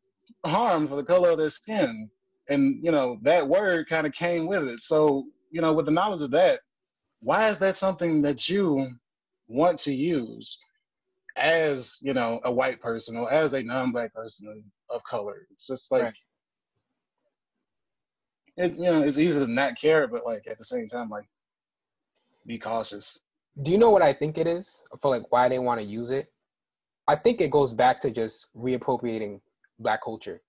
harmed 0.44 0.90
for 0.90 0.96
the 0.96 1.04
color 1.04 1.30
of 1.30 1.38
their 1.38 1.52
skin. 1.52 2.10
And, 2.50 2.84
you 2.84 2.92
know, 2.92 3.20
that 3.22 3.48
word 3.48 3.88
kind 3.88 4.08
of 4.08 4.14
came 4.14 4.48
with 4.48 4.64
it. 4.64 4.82
So, 4.82 5.26
you 5.52 5.62
know, 5.62 5.72
with 5.72 5.86
the 5.86 5.92
knowledge 5.92 6.24
of 6.24 6.32
that, 6.32 6.62
why 7.20 7.48
is 7.52 7.60
that 7.60 7.78
something 7.78 8.24
that 8.24 8.50
you 8.50 8.90
want 9.48 9.78
to 9.82 9.94
use 9.94 10.58
as, 11.38 11.98
you 12.02 12.14
know, 12.14 12.40
a 12.44 12.52
white 12.52 12.82
person 12.82 13.16
or 13.18 13.32
as 13.32 13.54
a 13.54 13.64
non 13.64 13.92
black 13.92 14.14
person 14.14 14.64
of 14.90 15.04
color? 15.04 15.48
It's 15.52 15.68
just 15.68 15.92
like, 15.92 16.04
right. 16.04 16.14
it, 18.58 18.74
you 18.74 18.84
know, 18.84 19.02
it's 19.02 19.18
easy 19.18 19.40
to 19.40 19.48
not 19.52 19.80
care, 19.80 20.08
but 20.08 20.26
like 20.26 20.48
at 20.48 20.58
the 20.58 20.66
same 20.66 20.88
time, 20.88 21.10
like, 21.10 21.26
be 22.46 22.58
cautious. 22.58 23.20
Do 23.62 23.72
you 23.72 23.78
know 23.78 23.90
what 23.90 24.02
I 24.02 24.14
think 24.14 24.38
it 24.38 24.48
is 24.48 24.84
for 25.02 25.10
like 25.12 25.24
why 25.32 25.50
they 25.50 25.60
want 25.60 25.80
to 25.82 25.86
use 25.86 26.10
it? 26.10 26.32
I 27.08 27.16
think 27.16 27.42
it 27.42 27.52
goes 27.52 27.74
back 27.74 28.00
to 28.02 28.12
just 28.12 28.48
reappropriating 28.56 29.42
black 29.80 30.04
culture. 30.04 30.42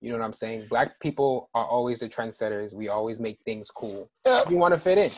You 0.00 0.10
know 0.10 0.18
what 0.18 0.24
I'm 0.24 0.32
saying? 0.32 0.66
Black 0.68 0.98
people 1.00 1.48
are 1.54 1.64
always 1.64 2.00
the 2.00 2.08
trendsetters. 2.08 2.74
We 2.74 2.88
always 2.88 3.20
make 3.20 3.38
things 3.44 3.70
cool. 3.70 4.10
Yep. 4.26 4.50
You 4.50 4.56
want 4.56 4.74
to 4.74 4.80
fit 4.80 4.98
in. 4.98 5.10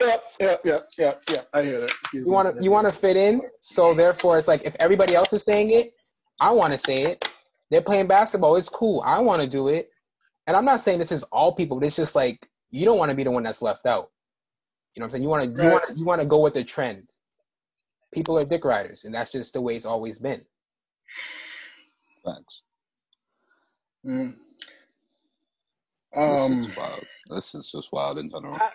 Yep, 0.00 0.24
yep, 0.40 0.60
yep, 0.64 0.88
yep, 0.96 1.22
yep. 1.28 1.48
I 1.52 1.62
hear 1.62 1.80
that. 1.80 1.90
Excuse 1.90 2.26
you 2.26 2.32
want 2.32 2.56
to 2.56 2.64
you 2.64 2.70
want 2.70 2.86
to 2.86 2.92
fit 2.92 3.16
in, 3.16 3.42
so 3.60 3.92
therefore 3.92 4.38
it's 4.38 4.48
like 4.48 4.64
if 4.64 4.74
everybody 4.80 5.14
else 5.14 5.32
is 5.32 5.42
saying 5.42 5.70
it, 5.72 5.92
I 6.40 6.50
want 6.52 6.72
to 6.72 6.78
say 6.78 7.02
it. 7.02 7.28
They're 7.70 7.82
playing 7.82 8.06
basketball. 8.06 8.56
It's 8.56 8.68
cool. 8.68 9.02
I 9.04 9.20
want 9.20 9.42
to 9.42 9.48
do 9.48 9.68
it. 9.68 9.90
And 10.46 10.56
I'm 10.56 10.64
not 10.64 10.80
saying 10.80 10.98
this 10.98 11.12
is 11.12 11.22
all 11.24 11.54
people. 11.54 11.78
But 11.78 11.86
it's 11.86 11.96
just 11.96 12.16
like 12.16 12.48
you 12.70 12.84
don't 12.84 12.98
want 12.98 13.10
to 13.10 13.14
be 13.14 13.24
the 13.24 13.30
one 13.30 13.42
that's 13.42 13.62
left 13.62 13.86
out. 13.86 14.10
You 14.94 15.00
know 15.00 15.04
what 15.04 15.06
I'm 15.06 15.10
saying? 15.10 15.22
You 15.22 15.28
want 15.28 15.56
to 15.56 15.62
you 15.62 15.70
want 15.70 15.88
to 15.88 15.94
you 15.98 16.04
want 16.04 16.20
to 16.22 16.26
go 16.26 16.40
with 16.40 16.54
the 16.54 16.64
trend. 16.64 17.10
People 18.12 18.38
are 18.38 18.44
dick 18.44 18.64
riders, 18.64 19.04
and 19.04 19.14
that's 19.14 19.30
just 19.30 19.52
the 19.52 19.60
way 19.60 19.76
it's 19.76 19.86
always 19.86 20.18
been. 20.18 20.42
Thanks. 22.24 22.62
Mm. 24.04 24.34
Um, 26.16 26.56
this 26.56 26.66
is 26.66 26.76
wild. 26.76 27.04
This 27.28 27.54
is 27.54 27.70
just 27.70 27.92
wild 27.92 28.18
in 28.18 28.30
general. 28.30 28.54
I, 28.54 28.70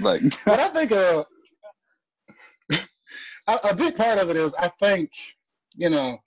like, 0.00 0.22
but 0.44 0.60
I 0.60 0.68
think 0.68 0.92
uh, 0.92 1.24
a 3.46 3.58
a 3.64 3.74
big 3.74 3.96
part 3.96 4.18
of 4.18 4.30
it 4.30 4.36
is 4.36 4.54
I 4.54 4.70
think 4.80 5.10
you 5.74 5.90
know 5.90 6.18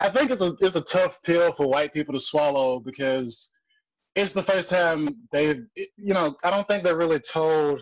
I 0.00 0.08
think 0.08 0.30
it's 0.30 0.42
a 0.42 0.54
it's 0.60 0.76
a 0.76 0.80
tough 0.80 1.22
pill 1.22 1.52
for 1.52 1.66
white 1.66 1.92
people 1.92 2.14
to 2.14 2.20
swallow 2.20 2.80
because 2.80 3.50
it's 4.14 4.32
the 4.32 4.42
first 4.42 4.68
time 4.68 5.08
they've, 5.30 5.64
you 5.74 6.14
know, 6.14 6.36
I 6.42 6.50
don't 6.50 6.66
think 6.66 6.84
they're 6.84 6.96
really 6.96 7.20
told 7.20 7.80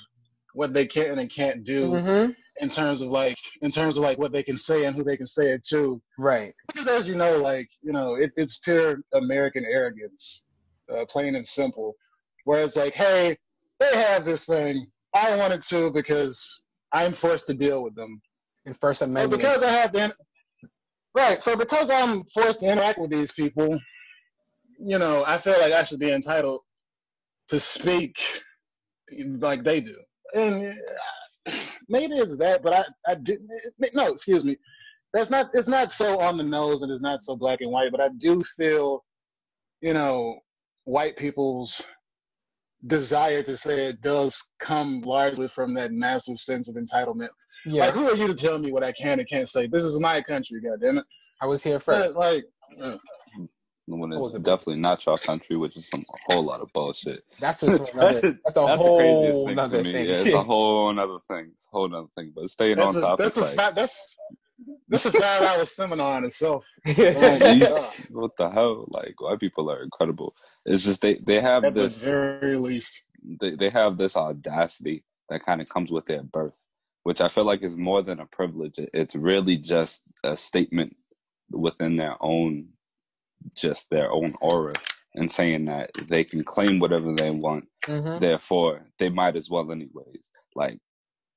what 0.54 0.74
they 0.74 0.86
can 0.86 1.18
and 1.18 1.30
can't 1.30 1.64
do 1.64 1.92
mm-hmm. 1.92 2.30
in 2.60 2.68
terms 2.68 3.00
of 3.00 3.08
like, 3.08 3.38
in 3.62 3.70
terms 3.70 3.96
of 3.96 4.02
like 4.02 4.18
what 4.18 4.32
they 4.32 4.42
can 4.42 4.58
say 4.58 4.84
and 4.84 4.94
who 4.94 5.04
they 5.04 5.16
can 5.16 5.26
say 5.26 5.50
it 5.50 5.64
to. 5.68 6.00
Right. 6.18 6.54
Because 6.66 6.88
as 6.88 7.08
you 7.08 7.14
know, 7.14 7.38
like, 7.38 7.68
you 7.82 7.92
know, 7.92 8.14
it, 8.14 8.32
it's 8.36 8.58
pure 8.58 9.00
American 9.14 9.64
arrogance, 9.64 10.44
uh, 10.94 11.06
plain 11.06 11.34
and 11.34 11.46
simple. 11.46 11.94
Where 12.44 12.64
it's 12.64 12.76
like, 12.76 12.94
hey, 12.94 13.36
they 13.80 13.96
have 13.96 14.24
this 14.24 14.44
thing. 14.44 14.86
I 15.14 15.36
wanted 15.36 15.62
to 15.64 15.90
because 15.90 16.62
I'm 16.92 17.14
forced 17.14 17.46
to 17.46 17.54
deal 17.54 17.82
with 17.82 17.94
them. 17.94 18.20
In 18.66 18.74
First 18.74 19.02
Amendment. 19.02 19.32
So 19.32 19.36
because 19.36 19.62
I 19.62 19.70
have 19.70 19.92
been, 19.92 20.12
right. 21.16 21.42
So 21.42 21.56
because 21.56 21.90
I'm 21.90 22.24
forced 22.34 22.60
to 22.60 22.70
interact 22.70 22.98
with 22.98 23.10
these 23.10 23.32
people, 23.32 23.78
you 24.78 24.98
know, 24.98 25.24
I 25.26 25.38
feel 25.38 25.58
like 25.58 25.72
I 25.72 25.82
should 25.82 25.98
be 25.98 26.12
entitled 26.12 26.60
to 27.48 27.58
speak 27.58 28.20
like 29.38 29.64
they 29.64 29.80
do. 29.80 29.96
And 30.34 30.78
uh, 31.46 31.52
maybe 31.88 32.16
it's 32.16 32.36
that, 32.36 32.62
but 32.62 32.74
I, 32.74 33.12
I 33.12 33.14
did 33.14 33.40
no, 33.94 34.12
excuse 34.12 34.44
me. 34.44 34.56
That's 35.14 35.30
not, 35.30 35.50
it's 35.54 35.68
not 35.68 35.90
so 35.90 36.20
on 36.20 36.36
the 36.36 36.44
nose 36.44 36.82
and 36.82 36.92
it's 36.92 37.00
not 37.00 37.22
so 37.22 37.34
black 37.34 37.62
and 37.62 37.72
white, 37.72 37.90
but 37.90 38.02
I 38.02 38.10
do 38.18 38.42
feel, 38.58 39.02
you 39.80 39.94
know, 39.94 40.38
white 40.84 41.16
people's 41.16 41.82
desire 42.86 43.42
to 43.42 43.56
say 43.56 43.86
it 43.86 44.00
does 44.00 44.36
come 44.60 45.00
largely 45.02 45.48
from 45.48 45.74
that 45.74 45.92
massive 45.92 46.38
sense 46.38 46.68
of 46.68 46.76
entitlement. 46.76 47.30
Yeah. 47.64 47.86
Like, 47.86 47.94
who 47.94 48.08
are 48.08 48.16
you 48.16 48.28
to 48.28 48.34
tell 48.34 48.58
me 48.58 48.72
what 48.72 48.84
I 48.84 48.92
can 48.92 49.18
and 49.18 49.28
can't 49.28 49.48
say? 49.48 49.66
This 49.66 49.84
is 49.84 49.98
my 49.98 50.22
country, 50.22 50.60
goddammit. 50.60 51.02
I 51.40 51.46
was 51.46 51.62
here 51.62 51.80
first. 51.80 52.14
But, 52.14 52.20
like, 52.20 52.44
uh, 52.80 52.98
when 53.86 54.12
it's 54.12 54.32
definitely 54.34 54.76
not 54.76 55.04
your 55.06 55.18
country, 55.18 55.56
which 55.56 55.76
is 55.76 55.88
some 55.88 56.04
a 56.08 56.32
whole 56.32 56.44
lot 56.44 56.60
of 56.60 56.68
bullshit. 56.72 57.24
That's 57.40 57.60
just 57.62 57.80
another, 57.80 57.92
that's, 57.94 58.18
a, 58.18 58.36
that's 58.44 58.56
a 58.56 58.60
that's 58.60 58.82
whole 58.82 58.98
the 58.98 59.04
craziest 59.04 59.44
thing 59.44 59.56
to 59.56 59.82
me. 59.82 59.92
Thing. 59.92 60.08
Yeah, 60.08 60.22
it's 60.22 60.34
a 60.34 60.42
whole 60.42 60.98
other 60.98 61.18
thing. 61.28 61.50
It's 61.52 61.66
a 61.66 61.76
whole 61.76 61.94
other 61.94 62.08
thing. 62.14 62.32
But 62.34 62.48
staying 62.48 62.76
that's 62.76 62.88
on 62.88 62.96
a, 62.96 63.00
top 63.00 63.18
that's 63.18 63.36
of 63.36 63.44
a, 63.44 63.54
like, 63.54 63.74
that's 63.74 64.18
that's 64.88 65.06
a 65.06 65.12
five 65.12 65.42
hour 65.42 65.64
seminar 65.64 66.18
in 66.18 66.24
itself. 66.24 66.66
oh 66.86 67.92
what 68.10 68.36
the 68.36 68.50
hell? 68.50 68.86
Like 68.88 69.20
white 69.20 69.40
people 69.40 69.70
are 69.70 69.82
incredible. 69.82 70.34
It's 70.64 70.84
just 70.84 71.02
they 71.02 71.14
they 71.14 71.40
have 71.40 71.62
this 71.62 71.68
At 71.68 71.74
this 71.74 72.00
the 72.00 72.10
very 72.10 72.56
least. 72.56 73.02
They 73.40 73.54
they 73.54 73.70
have 73.70 73.98
this 73.98 74.16
audacity 74.16 75.04
that 75.28 75.44
kind 75.44 75.60
of 75.60 75.68
comes 75.68 75.90
with 75.90 76.06
their 76.06 76.22
birth, 76.22 76.56
which 77.02 77.20
I 77.20 77.28
feel 77.28 77.44
like 77.44 77.62
is 77.62 77.76
more 77.76 78.02
than 78.02 78.20
a 78.20 78.26
privilege. 78.26 78.78
It's 78.94 79.14
really 79.14 79.56
just 79.56 80.04
a 80.24 80.36
statement 80.36 80.96
within 81.50 81.96
their 81.96 82.16
own 82.20 82.68
just 83.56 83.90
their 83.90 84.10
own 84.10 84.34
aura 84.40 84.74
and 85.14 85.30
saying 85.30 85.64
that 85.66 85.90
they 86.06 86.24
can 86.24 86.44
claim 86.44 86.78
whatever 86.78 87.12
they 87.12 87.30
want. 87.30 87.64
Mm-hmm. 87.86 88.18
Therefore, 88.18 88.86
they 88.98 89.08
might 89.08 89.36
as 89.36 89.50
well 89.50 89.70
anyways. 89.72 90.18
Like, 90.54 90.78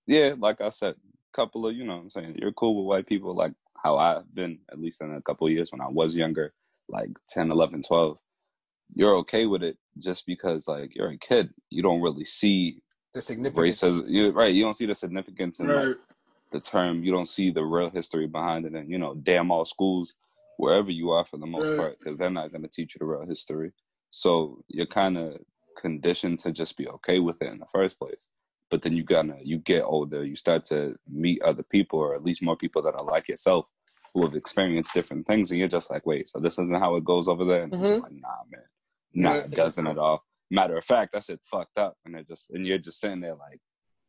yeah, 0.07 0.33
like 0.37 0.61
I 0.61 0.69
said, 0.69 0.95
couple 1.33 1.67
of, 1.67 1.75
you 1.75 1.85
know 1.85 1.93
I'm 1.93 2.09
saying, 2.09 2.35
you're 2.37 2.51
cool 2.51 2.77
with 2.77 2.87
white 2.87 3.07
people, 3.07 3.35
like 3.35 3.53
how 3.83 3.97
I've 3.97 4.33
been, 4.33 4.59
at 4.71 4.79
least 4.79 5.01
in 5.01 5.13
a 5.13 5.21
couple 5.21 5.47
of 5.47 5.53
years 5.53 5.71
when 5.71 5.81
I 5.81 5.87
was 5.89 6.15
younger, 6.15 6.53
like 6.89 7.09
10, 7.29 7.51
11, 7.51 7.83
12. 7.83 8.17
You're 8.93 9.15
okay 9.17 9.45
with 9.45 9.63
it 9.63 9.77
just 9.97 10.25
because, 10.25 10.67
like, 10.67 10.95
you're 10.95 11.09
a 11.09 11.17
kid. 11.17 11.49
You 11.69 11.81
don't 11.81 12.01
really 12.01 12.25
see 12.25 12.81
the 13.13 13.21
significance. 13.21 13.81
Racism. 13.81 14.03
You, 14.07 14.31
right. 14.31 14.53
You 14.53 14.63
don't 14.63 14.75
see 14.75 14.85
the 14.85 14.95
significance 14.95 15.59
in 15.59 15.67
right. 15.67 15.87
like, 15.87 15.97
the 16.51 16.59
term. 16.59 17.03
You 17.03 17.13
don't 17.13 17.27
see 17.27 17.51
the 17.51 17.63
real 17.63 17.89
history 17.89 18.27
behind 18.27 18.65
it. 18.65 18.73
And, 18.73 18.91
you 18.91 18.97
know, 18.97 19.15
damn 19.15 19.49
all 19.49 19.63
schools 19.63 20.15
wherever 20.57 20.91
you 20.91 21.11
are 21.11 21.25
for 21.25 21.37
the 21.37 21.45
most 21.45 21.75
part 21.77 21.97
because 21.99 22.17
they're 22.17 22.29
not 22.29 22.51
going 22.51 22.61
to 22.63 22.67
teach 22.67 22.95
you 22.95 22.99
the 22.99 23.05
real 23.05 23.25
history. 23.25 23.71
So 24.09 24.63
you're 24.67 24.85
kind 24.85 25.17
of 25.17 25.37
conditioned 25.79 26.39
to 26.39 26.51
just 26.51 26.77
be 26.77 26.87
okay 26.87 27.19
with 27.19 27.41
it 27.41 27.51
in 27.51 27.59
the 27.59 27.65
first 27.73 27.97
place. 27.97 28.27
But 28.71 28.81
then 28.81 28.95
you 28.95 29.03
gonna 29.03 29.37
you 29.43 29.59
get 29.59 29.83
older, 29.83 30.23
you 30.25 30.35
start 30.35 30.63
to 30.65 30.95
meet 31.07 31.41
other 31.43 31.63
people, 31.63 31.99
or 31.99 32.15
at 32.15 32.23
least 32.23 32.41
more 32.41 32.55
people 32.55 32.81
that 32.83 32.99
are 32.99 33.05
like 33.05 33.27
yourself, 33.27 33.65
who 34.13 34.23
have 34.23 34.33
experienced 34.33 34.93
different 34.93 35.27
things, 35.27 35.51
and 35.51 35.59
you're 35.59 35.67
just 35.67 35.91
like, 35.91 36.05
wait, 36.05 36.29
so 36.29 36.39
this 36.39 36.53
isn't 36.53 36.79
how 36.79 36.95
it 36.95 37.05
goes 37.05 37.27
over 37.27 37.45
there, 37.45 37.63
and 37.63 37.73
mm-hmm. 37.73 38.01
like, 38.01 38.13
nah, 38.13 38.43
man, 38.49 38.61
nah, 39.13 39.35
it 39.35 39.51
doesn't 39.51 39.87
at 39.87 39.97
all. 39.97 40.23
Matter 40.49 40.77
of 40.77 40.85
fact, 40.85 41.13
that 41.13 41.25
shit 41.25 41.41
fucked 41.43 41.77
up, 41.77 41.95
and 42.05 42.15
it 42.15 42.27
just 42.27 42.49
and 42.49 42.65
you're 42.65 42.77
just 42.77 42.99
sitting 42.99 43.19
there 43.19 43.35
like, 43.35 43.59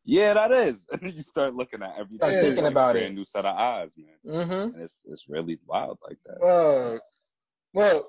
yeah, 0.04 0.34
that 0.34 0.52
is. 0.52 0.86
And 0.92 1.00
then 1.00 1.12
you 1.14 1.22
start 1.22 1.54
looking 1.54 1.82
at 1.82 1.92
everything, 1.92 2.18
start 2.18 2.34
thinking 2.34 2.64
like 2.64 2.72
about 2.72 2.96
a 2.96 3.04
it. 3.06 3.14
new 3.14 3.24
set 3.24 3.44
of 3.44 3.56
eyes, 3.56 3.96
man. 3.96 4.40
Mm-hmm. 4.40 4.74
And 4.74 4.82
it's 4.82 5.04
it's 5.08 5.28
really 5.28 5.58
wild 5.66 5.98
like 6.06 6.18
that. 6.26 6.44
Uh, 6.44 6.98
well, 7.72 8.08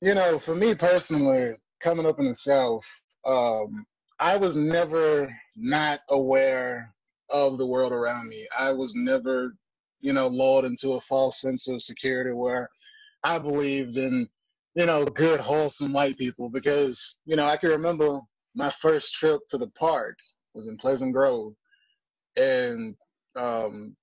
you 0.00 0.14
know, 0.14 0.38
for 0.38 0.54
me 0.54 0.74
personally, 0.74 1.56
coming 1.80 2.06
up 2.06 2.18
in 2.18 2.26
the 2.26 2.34
South, 2.34 2.84
um, 3.24 3.84
I 4.20 4.36
was 4.36 4.54
never 4.54 5.34
not 5.56 6.00
aware 6.10 6.94
of 7.30 7.56
the 7.56 7.66
world 7.66 7.92
around 7.92 8.28
me. 8.28 8.46
I 8.56 8.70
was 8.70 8.94
never, 8.94 9.56
you 10.00 10.12
know, 10.12 10.28
lulled 10.28 10.66
into 10.66 10.92
a 10.92 11.00
false 11.00 11.40
sense 11.40 11.66
of 11.68 11.82
security 11.82 12.32
where 12.32 12.68
I 13.24 13.38
believed 13.38 13.96
in, 13.96 14.28
you 14.74 14.84
know, 14.84 15.06
good, 15.06 15.40
wholesome 15.40 15.94
white 15.94 16.18
people 16.18 16.50
because, 16.50 17.18
you 17.24 17.34
know, 17.34 17.46
I 17.46 17.56
can 17.56 17.70
remember 17.70 18.20
my 18.54 18.68
first 18.68 19.14
trip 19.14 19.40
to 19.48 19.58
the 19.58 19.68
park 19.68 20.18
was 20.52 20.66
in 20.66 20.76
Pleasant 20.76 21.14
Grove, 21.14 21.54
and 22.36 22.96
um, 23.36 23.96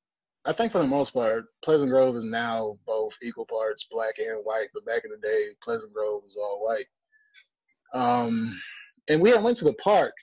I 0.46 0.54
think 0.54 0.72
for 0.72 0.80
the 0.80 0.88
most 0.88 1.14
part, 1.14 1.46
Pleasant 1.64 1.92
Grove 1.92 2.16
is 2.16 2.24
now 2.24 2.78
both 2.88 3.14
equal 3.22 3.46
parts 3.46 3.88
black 3.92 4.16
and 4.18 4.40
white. 4.44 4.70
But 4.74 4.86
back 4.86 5.04
in 5.04 5.12
the 5.12 5.18
day, 5.18 5.50
Pleasant 5.62 5.94
Grove 5.94 6.24
was 6.24 6.38
all 6.38 6.66
white. 6.66 6.88
Um, 7.94 8.60
and 9.10 9.22
we 9.22 9.32
had 9.32 9.44
went 9.44 9.58
to 9.58 9.66
the 9.66 9.74
park, 9.74 10.14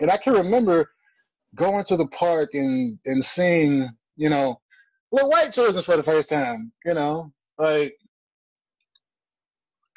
and 0.00 0.10
I 0.10 0.16
can 0.16 0.34
remember 0.34 0.90
going 1.54 1.84
to 1.84 1.96
the 1.96 2.06
park 2.08 2.50
and 2.54 2.98
and 3.06 3.24
seeing, 3.24 3.90
you 4.16 4.28
know, 4.28 4.60
little 5.12 5.30
white 5.30 5.52
children 5.52 5.82
for 5.82 5.96
the 5.96 6.02
first 6.02 6.28
time. 6.28 6.72
You 6.84 6.94
know, 6.94 7.32
like 7.58 7.96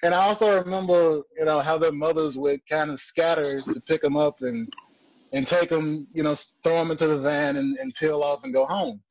and 0.01 0.15
I 0.15 0.25
also 0.25 0.61
remember, 0.63 1.21
you 1.37 1.45
know, 1.45 1.59
how 1.59 1.77
their 1.77 1.91
mothers 1.91 2.37
would 2.37 2.61
kind 2.69 2.89
of 2.89 3.01
scatter 3.01 3.59
to 3.59 3.81
pick 3.81 4.01
them 4.01 4.15
up 4.15 4.41
and 4.41 4.71
and 5.31 5.45
take 5.45 5.69
them, 5.69 6.07
you 6.13 6.23
know, 6.23 6.33
throw 6.63 6.79
them 6.79 6.91
into 6.91 7.07
the 7.07 7.19
van 7.19 7.57
and, 7.57 7.77
and 7.77 7.93
peel 7.95 8.23
off 8.23 8.43
and 8.43 8.53
go 8.53 8.65
home. 8.65 9.01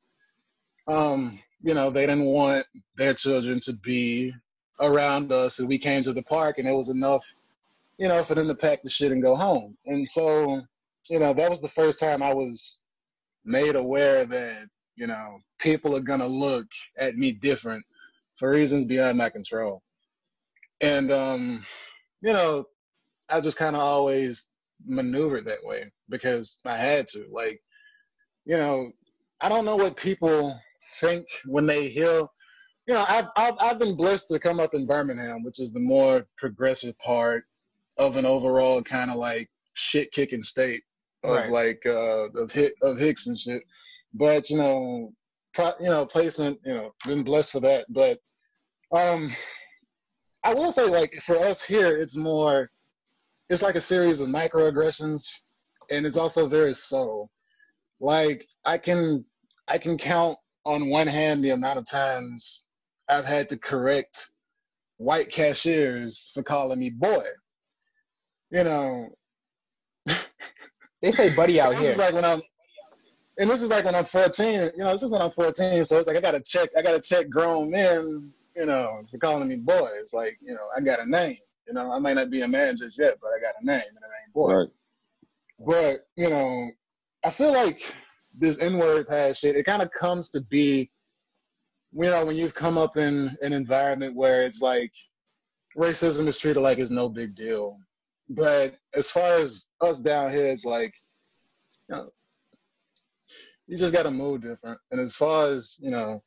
Um, 0.87 1.39
you 1.61 1.73
know, 1.73 1.89
they 1.89 2.05
didn't 2.05 2.25
want 2.25 2.65
their 2.97 3.13
children 3.13 3.59
to 3.61 3.73
be 3.73 4.33
around 4.79 5.31
us, 5.31 5.59
and 5.59 5.67
we 5.67 5.77
came 5.77 6.03
to 6.03 6.11
the 6.11 6.23
park, 6.23 6.57
and 6.57 6.67
it 6.67 6.73
was 6.73 6.89
enough, 6.89 7.23
you 7.99 8.07
know, 8.07 8.23
for 8.23 8.33
them 8.33 8.47
to 8.47 8.55
pack 8.55 8.81
the 8.81 8.89
shit 8.89 9.11
and 9.11 9.21
go 9.21 9.35
home. 9.35 9.77
And 9.85 10.09
so, 10.09 10.61
you 11.09 11.19
know, 11.19 11.33
that 11.33 11.49
was 11.49 11.59
the 11.59 11.67
first 11.67 11.99
time 11.99 12.23
I 12.23 12.33
was 12.33 12.81
made 13.45 13.75
aware 13.75 14.25
that 14.25 14.67
you 14.95 15.07
know 15.07 15.39
people 15.59 15.95
are 15.95 16.01
gonna 16.01 16.27
look 16.27 16.67
at 16.97 17.15
me 17.15 17.33
different 17.33 17.83
for 18.37 18.49
reasons 18.49 18.85
beyond 18.85 19.17
my 19.17 19.29
control. 19.29 19.83
And 20.81 21.11
um, 21.11 21.65
you 22.21 22.31
know, 22.31 22.65
I 23.27 23.41
just 23.41 23.57
kind 23.57 23.75
of 23.75 23.81
always 23.81 24.49
maneuvered 24.85 25.45
that 25.45 25.63
way 25.63 25.91
because 26.07 26.57
I 26.65 26.77
had 26.77 27.07
to. 27.09 27.25
Like, 27.29 27.61
you 28.45 28.55
know, 28.55 28.91
I 29.41 29.49
don't 29.49 29.65
know 29.65 29.75
what 29.75 29.97
people 29.97 30.57
think 31.01 31.25
when 31.45 31.65
they 31.65 31.89
hear. 31.89 32.21
You 32.87 32.95
know, 32.95 33.05
I've, 33.09 33.27
I've 33.35 33.55
I've 33.59 33.79
been 33.79 33.97
blessed 33.97 34.29
to 34.29 34.39
come 34.39 34.61
up 34.61 34.73
in 34.73 34.87
Birmingham, 34.87 35.43
which 35.43 35.59
is 35.59 35.73
the 35.73 35.81
more 35.81 36.25
progressive 36.37 36.97
part 36.99 37.43
of 37.99 38.15
an 38.15 38.25
overall 38.25 38.81
kind 38.81 39.11
of 39.11 39.17
like 39.17 39.47
shit 39.73 40.11
kicking 40.11 40.41
state 40.41 40.81
of 41.23 41.35
right. 41.35 41.51
like 41.51 41.81
uh 41.85 42.29
of 42.35 42.51
hit 42.51 42.73
of 42.81 42.97
Hicks 42.97 43.27
and 43.27 43.37
shit. 43.37 43.61
But 44.13 44.49
you 44.49 44.57
know, 44.57 45.13
pro, 45.53 45.73
you 45.79 45.89
know, 45.89 46.05
placement, 46.05 46.59
you 46.65 46.73
know, 46.73 46.93
been 47.05 47.23
blessed 47.23 47.51
for 47.51 47.59
that. 47.59 47.85
But 47.89 48.19
um, 48.91 49.35
I 50.43 50.53
will 50.53 50.71
say 50.71 50.85
like 50.85 51.13
for 51.25 51.37
us 51.37 51.61
here, 51.61 51.95
it's 51.95 52.15
more, 52.15 52.71
it's 53.49 53.61
like 53.61 53.75
a 53.75 53.81
series 53.81 54.21
of 54.21 54.29
microaggressions, 54.29 55.23
and 55.91 56.05
it's 56.05 56.17
also 56.17 56.47
very 56.47 56.73
subtle. 56.73 57.29
Like 57.99 58.47
I 58.65 58.77
can 58.77 59.25
I 59.67 59.77
can 59.77 59.97
count 59.97 60.37
on 60.65 60.89
one 60.89 61.07
hand 61.07 61.43
the 61.43 61.51
amount 61.51 61.79
of 61.79 61.89
times 61.89 62.65
I've 63.07 63.25
had 63.25 63.49
to 63.49 63.57
correct 63.57 64.31
white 64.97 65.29
cashiers 65.29 66.31
for 66.33 66.43
calling 66.43 66.79
me 66.79 66.89
boy. 66.89 67.25
You 68.51 68.63
know. 68.63 69.09
they 71.01 71.11
say 71.11 71.35
buddy 71.35 71.59
out 71.61 71.75
here. 71.75 71.95
like 71.95 72.13
when 72.13 72.25
I'm 72.25 72.41
and 73.37 73.49
this 73.49 73.61
is 73.61 73.69
like 73.69 73.85
when 73.85 73.95
I'm 73.95 74.05
14, 74.05 74.53
you 74.53 74.71
know, 74.79 74.91
this 74.91 75.03
is 75.03 75.11
when 75.11 75.21
I'm 75.21 75.31
14, 75.31 75.85
so 75.85 75.97
it's 75.97 76.07
like 76.07 76.17
I 76.17 76.21
gotta 76.21 76.41
check 76.41 76.69
I 76.77 76.81
gotta 76.81 76.99
check 76.99 77.29
grown 77.29 77.71
men, 77.71 78.31
you 78.55 78.65
know, 78.65 79.01
for 79.09 79.17
calling 79.17 79.47
me 79.47 79.55
boy. 79.55 79.89
It's 79.93 80.13
like, 80.13 80.37
you 80.41 80.53
know, 80.53 80.67
I 80.75 80.81
got 80.81 80.99
a 80.99 81.09
name. 81.09 81.37
You 81.67 81.73
know, 81.73 81.91
I 81.91 81.99
might 81.99 82.15
not 82.15 82.31
be 82.31 82.41
a 82.41 82.47
man 82.47 82.75
just 82.75 82.97
yet, 82.97 83.15
but 83.21 83.29
I 83.29 83.39
got 83.39 83.55
a 83.61 83.65
name 83.65 83.75
and 83.75 83.97
it 83.97 84.23
ain't 84.23 84.33
boy. 84.33 84.53
Right. 84.53 84.69
But, 85.59 86.07
you 86.15 86.29
know, 86.29 86.71
I 87.23 87.29
feel 87.31 87.51
like 87.51 87.81
this 88.33 88.59
N-word 88.59 89.07
pass 89.07 89.37
shit, 89.37 89.55
it 89.55 89.65
kind 89.65 89.81
of 89.81 89.91
comes 89.91 90.29
to 90.31 90.41
be, 90.41 90.89
you 91.91 92.05
know, 92.05 92.25
when 92.25 92.35
you've 92.35 92.55
come 92.55 92.77
up 92.77 92.97
in 92.97 93.37
an 93.41 93.53
environment 93.53 94.15
where 94.15 94.45
it's 94.45 94.61
like 94.61 94.91
racism 95.77 96.27
is 96.27 96.37
treated 96.37 96.61
like 96.61 96.77
it's 96.77 96.91
no 96.91 97.09
big 97.09 97.35
deal. 97.35 97.79
But 98.29 98.75
as 98.93 99.09
far 99.09 99.39
as 99.39 99.67
us 99.81 99.99
down 99.99 100.31
here, 100.31 100.45
it's 100.45 100.65
like, 100.65 100.93
you 101.89 101.95
know, 101.95 102.11
you 103.67 103.77
just 103.77 103.93
got 103.93 104.03
to 104.03 104.11
move 104.11 104.41
different. 104.41 104.79
And 104.91 105.01
as 105.01 105.15
far 105.15 105.47
as, 105.47 105.75
you 105.79 105.89
know, 105.89 106.21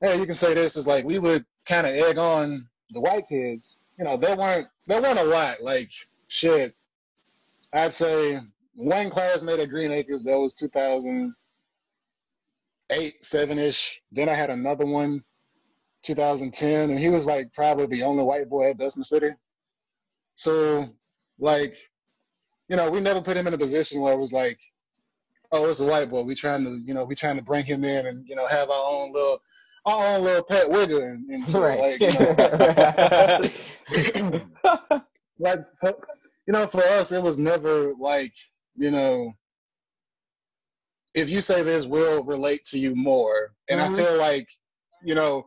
hey, 0.00 0.18
you 0.18 0.26
can 0.26 0.34
say 0.34 0.54
this 0.54 0.76
is 0.76 0.86
like 0.86 1.04
we 1.04 1.18
would 1.18 1.44
kind 1.66 1.86
of 1.86 1.94
egg 1.94 2.18
on 2.18 2.68
the 2.90 3.00
white 3.00 3.28
kids. 3.28 3.76
You 3.98 4.04
know, 4.04 4.16
there 4.16 4.36
weren't 4.36 4.68
there 4.86 5.00
weren't 5.00 5.18
a 5.18 5.24
lot. 5.24 5.62
Like 5.62 5.90
shit, 6.28 6.74
I'd 7.72 7.94
say 7.94 8.40
one 8.74 9.10
classmate 9.10 9.60
at 9.60 9.68
Green 9.68 9.92
Acres 9.92 10.24
that 10.24 10.38
was 10.38 10.54
2008, 10.54 13.24
seven 13.24 13.58
ish. 13.58 14.02
Then 14.10 14.28
I 14.28 14.34
had 14.34 14.50
another 14.50 14.86
one, 14.86 15.22
2010, 16.02 16.90
and 16.90 16.98
he 16.98 17.10
was 17.10 17.26
like 17.26 17.52
probably 17.52 17.86
the 17.86 18.02
only 18.02 18.24
white 18.24 18.48
boy 18.48 18.70
at 18.70 18.78
Bessemer 18.78 19.04
City. 19.04 19.30
So, 20.36 20.88
like, 21.40 21.76
you 22.68 22.76
know, 22.76 22.90
we 22.90 23.00
never 23.00 23.20
put 23.20 23.36
him 23.36 23.46
in 23.46 23.54
a 23.54 23.58
position 23.58 24.00
where 24.00 24.12
it 24.12 24.18
was 24.18 24.32
like, 24.32 24.58
oh, 25.52 25.68
it's 25.68 25.80
a 25.80 25.84
white 25.84 26.10
boy. 26.10 26.22
We 26.22 26.34
trying 26.34 26.64
to, 26.64 26.80
you 26.84 26.94
know, 26.94 27.04
we 27.04 27.14
trying 27.14 27.36
to 27.36 27.42
bring 27.42 27.64
him 27.64 27.84
in 27.84 28.06
and 28.06 28.26
you 28.28 28.36
know 28.36 28.46
have 28.46 28.70
our 28.70 28.86
own 28.86 29.12
little 29.12 29.42
our 29.86 30.16
own 30.16 30.24
little 30.24 30.44
pet 30.44 30.70
wiggle 30.70 31.02
and, 31.02 31.28
and 31.30 31.44
shit. 31.44 31.54
Right. 31.54 32.00
Like, 32.00 32.00
you 34.14 34.22
know, 34.22 34.42
like, 35.38 35.64
you 36.46 36.52
know, 36.52 36.66
for 36.66 36.82
us, 36.82 37.12
it 37.12 37.22
was 37.22 37.38
never 37.38 37.94
like, 37.98 38.34
you 38.76 38.90
know, 38.90 39.32
if 41.14 41.28
you 41.28 41.40
say 41.40 41.62
this, 41.62 41.86
we'll 41.86 42.22
relate 42.24 42.64
to 42.66 42.78
you 42.78 42.94
more. 42.94 43.52
And 43.68 43.80
mm-hmm. 43.80 43.94
I 43.94 43.96
feel 43.96 44.16
like, 44.16 44.48
you 45.02 45.14
know, 45.14 45.46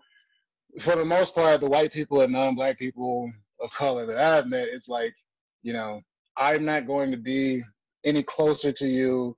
for 0.80 0.96
the 0.96 1.06
most 1.06 1.36
part, 1.36 1.62
the 1.62 1.70
white 1.70 1.94
people 1.94 2.22
and 2.22 2.34
non-black 2.34 2.80
people 2.80 3.32
of 3.62 3.72
color 3.72 4.06
that 4.08 4.18
I've 4.18 4.48
met, 4.48 4.68
it's 4.68 4.90
like, 4.90 5.14
you 5.64 5.74
know, 5.74 6.02
I'm 6.38 6.66
not 6.66 6.88
going 6.88 7.12
to 7.12 7.18
be 7.18 7.64
any 8.06 8.24
closer 8.24 8.72
to 8.72 8.86
you 8.86 9.36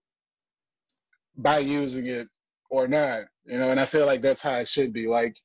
by 1.37 1.59
using 1.59 2.07
it 2.07 2.27
or 2.69 2.87
not 2.87 3.25
you 3.45 3.59
know, 3.59 3.69
and 3.69 3.79
I 3.79 3.85
feel 3.85 4.05
like 4.05 4.21
that's 4.21 4.41
how 4.41 4.55
it 4.55 4.67
should 4.67 4.91
be. 4.91 5.07
Like, 5.07 5.35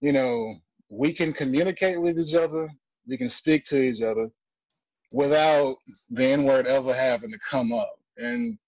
you 0.00 0.12
know, 0.12 0.54
we 0.88 1.12
can 1.12 1.32
communicate 1.32 2.00
with 2.00 2.18
each 2.18 2.34
other, 2.34 2.68
we 3.06 3.16
can 3.16 3.28
speak 3.28 3.64
to 3.66 3.80
each 3.80 4.02
other 4.02 4.30
without 5.12 5.76
the 6.10 6.24
N 6.24 6.44
word 6.44 6.66
ever 6.66 6.92
having 6.92 7.30
to 7.30 7.38
come 7.38 7.72
up. 7.72 7.94
And, 8.16 8.58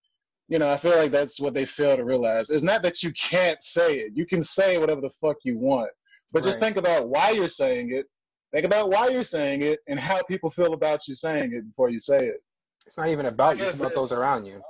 you 0.48 0.58
know, 0.58 0.70
I 0.70 0.76
feel 0.76 0.96
like 0.96 1.10
that's 1.10 1.40
what 1.40 1.54
they 1.54 1.64
fail 1.64 1.96
to 1.96 2.04
realize. 2.04 2.50
It's 2.50 2.62
not 2.62 2.82
that 2.82 3.02
you 3.02 3.12
can't 3.12 3.62
say 3.62 3.96
it. 3.96 4.12
You 4.14 4.26
can 4.26 4.42
say 4.42 4.78
whatever 4.78 5.00
the 5.00 5.10
fuck 5.20 5.36
you 5.44 5.58
want. 5.58 5.90
But 6.32 6.40
right. 6.40 6.46
just 6.46 6.60
think 6.60 6.76
about 6.76 7.08
why 7.08 7.30
you're 7.30 7.48
saying 7.48 7.92
it. 7.92 8.06
Think 8.52 8.66
about 8.66 8.90
why 8.90 9.08
you're 9.08 9.24
saying 9.24 9.62
it 9.62 9.80
and 9.88 9.98
how 9.98 10.22
people 10.24 10.50
feel 10.50 10.74
about 10.74 11.08
you 11.08 11.14
saying 11.14 11.52
it 11.52 11.66
before 11.66 11.88
you 11.88 11.98
say 11.98 12.16
it. 12.16 12.42
It's 12.86 12.98
not 12.98 13.08
even 13.08 13.26
about 13.26 13.58
you, 13.58 13.64
it's 13.64 13.78
about 13.78 13.94
those 13.94 14.12
around 14.12 14.44
you. 14.44 14.60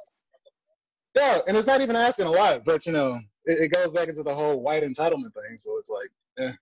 Yeah, 1.16 1.40
and 1.46 1.56
it's 1.56 1.66
not 1.66 1.80
even 1.80 1.96
asking 1.96 2.26
a 2.26 2.30
lot, 2.30 2.64
but 2.64 2.86
you 2.86 2.92
know, 2.92 3.18
it, 3.44 3.64
it 3.64 3.72
goes 3.72 3.92
back 3.92 4.08
into 4.08 4.22
the 4.22 4.34
whole 4.34 4.60
white 4.60 4.82
entitlement 4.82 5.34
thing. 5.34 5.58
So 5.58 5.76
it's 5.78 5.90
like, 5.90 6.08
eh. 6.38 6.52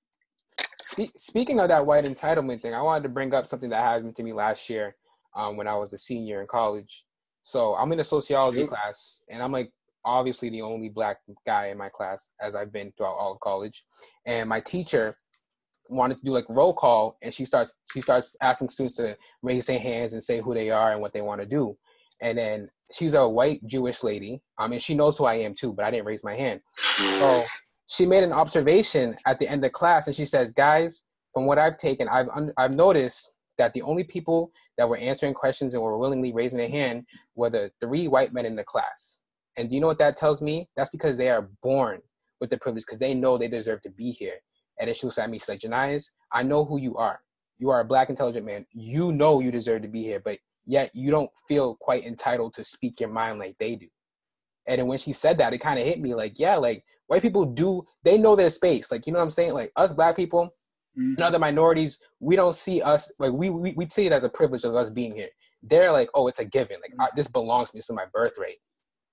Spe- 0.83 1.17
speaking 1.17 1.61
of 1.61 1.69
that 1.69 1.85
white 1.85 2.05
entitlement 2.05 2.63
thing, 2.63 2.75
I 2.75 2.83
wanted 2.83 3.03
to 3.05 3.11
bring 3.11 3.35
up 3.35 3.47
something 3.47 3.71
that 3.71 3.83
happened 3.83 4.17
to 4.17 4.23
me 4.23 4.33
last 4.33 4.71
year 4.71 4.97
um, 5.37 5.57
when 5.57 5.69
I 5.69 5.77
was 5.77 5.93
a 5.93 5.99
senior 5.99 6.41
in 6.41 6.47
college. 6.47 7.05
So 7.43 7.75
I'm 7.75 7.93
in 7.93 8.01
a 8.01 8.05
sociology 8.05 8.67
class, 8.67 9.23
and 9.29 9.43
I'm 9.43 9.53
like 9.53 9.73
obviously 10.05 10.49
the 10.49 10.63
only 10.63 10.89
black 10.89 11.19
guy 11.47 11.67
in 11.69 11.79
my 11.79 11.89
class, 11.89 12.31
as 12.41 12.55
I've 12.55 12.73
been 12.73 12.93
throughout 12.97 13.15
all 13.15 13.33
of 13.33 13.41
college. 13.41 13.85
And 14.27 14.49
my 14.49 14.61
teacher 14.61 15.15
wanted 15.91 16.19
to 16.19 16.25
do 16.25 16.33
like 16.33 16.47
roll 16.49 16.73
call, 16.73 17.17
and 17.23 17.33
she 17.33 17.45
starts 17.45 17.75
she 17.93 18.01
starts 18.01 18.37
asking 18.41 18.69
students 18.69 18.97
to 18.97 19.17
raise 19.43 19.67
their 19.67 19.79
hands 19.79 20.13
and 20.13 20.23
say 20.23 20.41
who 20.41 20.55
they 20.55 20.71
are 20.71 20.93
and 20.93 21.01
what 21.01 21.13
they 21.13 21.21
want 21.21 21.41
to 21.41 21.47
do. 21.47 21.77
And 22.23 22.39
then 22.39 22.71
she's 22.93 23.15
a 23.15 23.27
white 23.29 23.61
Jewish 23.67 24.03
lady. 24.03 24.43
I 24.59 24.69
mean, 24.69 24.81
she 24.81 24.95
knows 24.95 25.19
who 25.19 25.25
I 25.25 25.35
am 25.35 25.55
too, 25.55 25.73
but 25.73 25.85
I 25.85 25.91
didn't 25.91 26.07
raise 26.07 26.25
my 26.25 26.35
hand. 26.35 26.61
So 26.97 27.45
she 27.87 28.07
made 28.07 28.23
an 28.23 28.33
observation 28.33 29.17
at 29.27 29.39
the 29.39 29.49
end 29.49 29.65
of 29.65 29.73
class, 29.73 30.07
and 30.07 30.15
she 30.15 30.25
says, 30.25 30.53
"Guys, 30.53 31.05
from 31.33 31.47
what 31.47 31.59
I've 31.59 31.77
taken, 31.77 32.09
I've 32.09 32.29
I've 32.57 32.75
noticed 32.75 33.33
that 33.59 33.75
the 33.75 33.83
only 33.83 34.05
people 34.05 34.51
that 34.79 34.89
were 34.89 34.97
answering 34.97 35.35
questions 35.35 35.75
and 35.75 35.83
were 35.83 35.99
willingly 35.99 36.33
raising 36.33 36.59
their 36.59 36.71
hand 36.71 37.05
were 37.35 37.51
the 37.51 37.71
three 37.81 38.09
white 38.09 38.33
men 38.33 38.47
in 38.47 38.57
the 38.57 38.65
class. 38.65 39.21
And 39.59 39.69
do 39.69 39.75
you 39.75 39.81
know 39.81 39.87
what 39.87 39.99
that 39.99 40.17
tells 40.17 40.41
me? 40.41 40.69
That's 40.77 40.89
because 40.89 41.19
they 41.19 41.29
are 41.29 41.51
born 41.63 42.01
with 42.41 42.49
the 42.49 42.57
privilege 42.57 42.85
because 42.87 42.99
they 42.99 43.13
know 43.13 43.37
they 43.37 43.49
deserve 43.49 43.83
to 43.83 43.91
be 43.91 44.11
here. 44.11 44.37
And 44.81 44.89
then 44.89 44.95
she 44.95 45.07
looks 45.07 45.19
at 45.19 45.29
me, 45.29 45.39
she's 45.39 45.49
like, 45.49 45.61
Janayas, 45.61 46.13
I 46.33 46.43
know 46.43 46.65
who 46.65 46.81
you 46.81 46.97
are. 46.97 47.21
You 47.59 47.69
are 47.69 47.81
a 47.81 47.85
black 47.85 48.09
intelligent 48.09 48.47
man. 48.47 48.67
You 48.73 49.13
know 49.13 49.41
you 49.41 49.53
deserve 49.53 49.83
to 49.83 49.89
be 49.89 50.03
here, 50.03 50.21
but 50.21 50.39
yet 50.65 50.91
you 50.95 51.11
don't 51.11 51.31
feel 51.47 51.77
quite 51.77 52.07
entitled 52.07 52.55
to 52.55 52.65
speak 52.65 52.99
your 52.99 53.11
mind 53.11 53.39
like 53.39 53.57
they 53.59 53.77
do. 53.77 53.87
And 54.67 54.79
then 54.79 54.87
when 54.87 54.99
she 54.99 55.13
said 55.13 55.39
that, 55.39 55.53
it 55.53 55.59
kind 55.59 55.79
of 55.79 55.85
hit 55.85 56.01
me 56.01 56.15
like, 56.15 56.39
yeah, 56.39 56.57
like 56.57 56.85
white 57.07 57.23
people 57.23 57.45
do, 57.45 57.83
they 58.05 58.17
know 58.17 58.37
their 58.37 58.51
space. 58.51 58.91
Like, 58.91 59.07
you 59.07 59.13
know 59.13 59.19
what 59.19 59.27
I'm 59.27 59.31
saying? 59.31 59.53
Like 59.53 59.73
us 59.77 59.93
black 59.93 60.17
people 60.17 60.55
mm-hmm. 60.99 61.15
and 61.17 61.21
other 61.21 61.39
minorities, 61.39 62.01
we 62.21 62.37
don't 62.37 62.55
see 62.55 62.81
us, 62.81 63.13
like 63.19 63.33
we, 63.33 63.51
we, 63.51 63.75
we 63.77 63.87
see 63.91 64.07
it 64.07 64.13
as 64.13 64.25
a 64.25 64.29
privilege 64.31 64.65
of 64.65 64.75
us 64.75 64.91
being 64.91 65.15
here. 65.15 65.29
They're 65.63 65.93
like, 65.93 66.09
oh, 66.15 66.29
it's 66.29 66.39
a 66.39 66.45
given. 66.47 66.79
Like 66.81 66.93
mm-hmm. 66.93 67.03
I, 67.03 67.09
this 67.15 67.29
belongs 67.29 67.71
to 67.71 67.77
me. 67.77 67.79
This 67.81 67.91
is 67.91 67.97
my 67.97 68.07
birthright. 68.13 68.57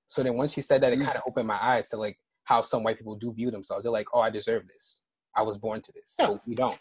So 0.08 0.24
then 0.24 0.36
when 0.36 0.48
she 0.48 0.62
said 0.62 0.82
that, 0.82 0.94
it 0.94 1.00
mm-hmm. 1.00 1.06
kind 1.06 1.18
of 1.18 1.24
opened 1.28 1.48
my 1.48 1.62
eyes 1.62 1.90
to 1.90 1.98
like 1.98 2.18
how 2.46 2.62
some 2.62 2.84
white 2.84 2.98
people 2.98 3.16
do 3.16 3.34
view 3.34 3.52
themselves. 3.52 3.84
They're 3.84 3.92
like, 3.92 4.08
oh, 4.14 4.22
I 4.22 4.30
deserve 4.30 4.68
this. 4.68 5.04
I 5.38 5.43
was 5.43 5.58
born 5.58 5.82
to 5.82 5.91
this. 5.91 6.15
Yeah. 6.19 6.28
But 6.28 6.47
we 6.47 6.56
don't. 6.56 6.78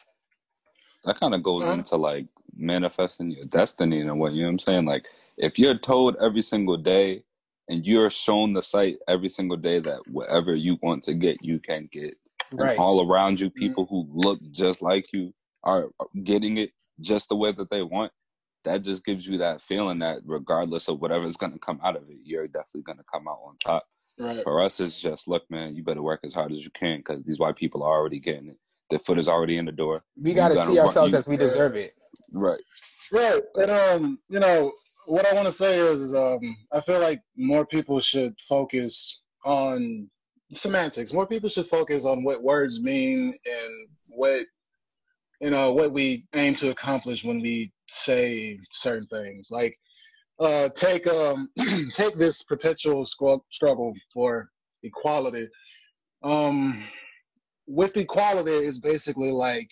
That 1.04 1.20
kind 1.20 1.34
of 1.34 1.42
goes 1.42 1.64
uh-huh. 1.64 1.74
into 1.74 1.96
like 1.96 2.26
manifesting 2.56 3.30
your 3.30 3.44
destiny 3.44 4.00
in 4.00 4.08
a 4.08 4.16
way. 4.16 4.30
You 4.30 4.42
know 4.42 4.48
what 4.48 4.52
I'm 4.52 4.58
saying? 4.60 4.84
Like 4.86 5.06
if 5.36 5.58
you're 5.58 5.78
told 5.78 6.16
every 6.20 6.42
single 6.42 6.76
day 6.76 7.22
and 7.68 7.84
you're 7.84 8.10
shown 8.10 8.54
the 8.54 8.62
sight 8.62 8.96
every 9.08 9.28
single 9.28 9.56
day 9.56 9.78
that 9.80 10.00
whatever 10.08 10.54
you 10.54 10.78
want 10.82 11.04
to 11.04 11.14
get, 11.14 11.36
you 11.42 11.60
can 11.60 11.88
get. 11.92 12.14
Right. 12.52 12.70
And 12.70 12.78
all 12.78 13.08
around 13.08 13.40
you, 13.40 13.50
mm-hmm. 13.50 13.58
people 13.58 13.86
mm-hmm. 13.86 14.12
who 14.12 14.20
look 14.20 14.40
just 14.50 14.82
like 14.82 15.12
you 15.12 15.34
are 15.64 15.88
getting 16.24 16.58
it 16.58 16.70
just 17.00 17.28
the 17.28 17.36
way 17.36 17.52
that 17.52 17.70
they 17.70 17.82
want. 17.82 18.12
that 18.64 18.82
just 18.82 19.04
gives 19.04 19.26
you 19.26 19.38
that 19.38 19.62
feeling 19.62 20.00
that 20.00 20.18
regardless 20.24 20.88
of 20.88 21.00
whatever's 21.00 21.36
gonna 21.36 21.58
come 21.58 21.80
out 21.84 21.96
of 21.96 22.02
it, 22.08 22.16
you're 22.24 22.48
definitely 22.48 22.82
gonna 22.82 23.04
come 23.12 23.28
out 23.28 23.38
on 23.44 23.56
top. 23.64 23.84
Right. 24.18 24.42
For 24.42 24.62
us, 24.62 24.80
it's 24.80 24.98
just 25.00 25.28
look, 25.28 25.44
man, 25.50 25.76
you 25.76 25.82
better 25.82 26.02
work 26.02 26.20
as 26.24 26.32
hard 26.32 26.52
as 26.52 26.64
you 26.64 26.70
can 26.70 26.98
because 26.98 27.22
these 27.24 27.38
white 27.38 27.56
people 27.56 27.82
are 27.82 27.92
already 27.92 28.18
getting 28.18 28.48
it. 28.48 28.58
Their 28.88 28.98
foot 28.98 29.18
is 29.18 29.28
already 29.28 29.58
in 29.58 29.64
the 29.66 29.72
door. 29.72 30.04
We 30.20 30.32
got 30.32 30.48
to 30.48 30.58
see 30.58 30.78
ourselves 30.78 31.12
you- 31.12 31.18
as 31.18 31.26
we 31.28 31.36
deserve 31.36 31.76
it. 31.76 31.94
Right. 32.32 32.62
Right. 33.12 33.42
And 33.56 33.70
um, 33.70 34.18
you 34.28 34.40
know, 34.40 34.72
what 35.06 35.26
I 35.26 35.34
want 35.34 35.46
to 35.46 35.52
say 35.52 35.78
is, 35.78 36.00
is 36.00 36.14
um, 36.14 36.56
I 36.72 36.80
feel 36.80 37.00
like 37.00 37.20
more 37.36 37.66
people 37.66 38.00
should 38.00 38.34
focus 38.48 39.20
on 39.44 40.08
semantics. 40.52 41.12
More 41.12 41.26
people 41.26 41.48
should 41.48 41.68
focus 41.68 42.04
on 42.04 42.24
what 42.24 42.42
words 42.42 42.80
mean 42.80 43.34
and 43.44 43.88
what 44.08 44.46
you 45.40 45.50
know 45.50 45.72
what 45.72 45.92
we 45.92 46.26
aim 46.34 46.54
to 46.56 46.70
accomplish 46.70 47.22
when 47.24 47.40
we 47.40 47.72
say 47.88 48.58
certain 48.72 49.06
things. 49.08 49.48
Like, 49.50 49.78
uh, 50.38 50.68
take 50.70 51.06
um, 51.06 51.48
take 51.94 52.16
this 52.16 52.42
perpetual 52.42 53.04
scru- 53.04 53.42
struggle 53.50 53.94
for 54.12 54.50
equality. 54.82 55.48
Um, 56.22 56.84
with 57.66 57.96
equality, 57.96 58.52
is 58.52 58.78
basically 58.78 59.30
like, 59.30 59.70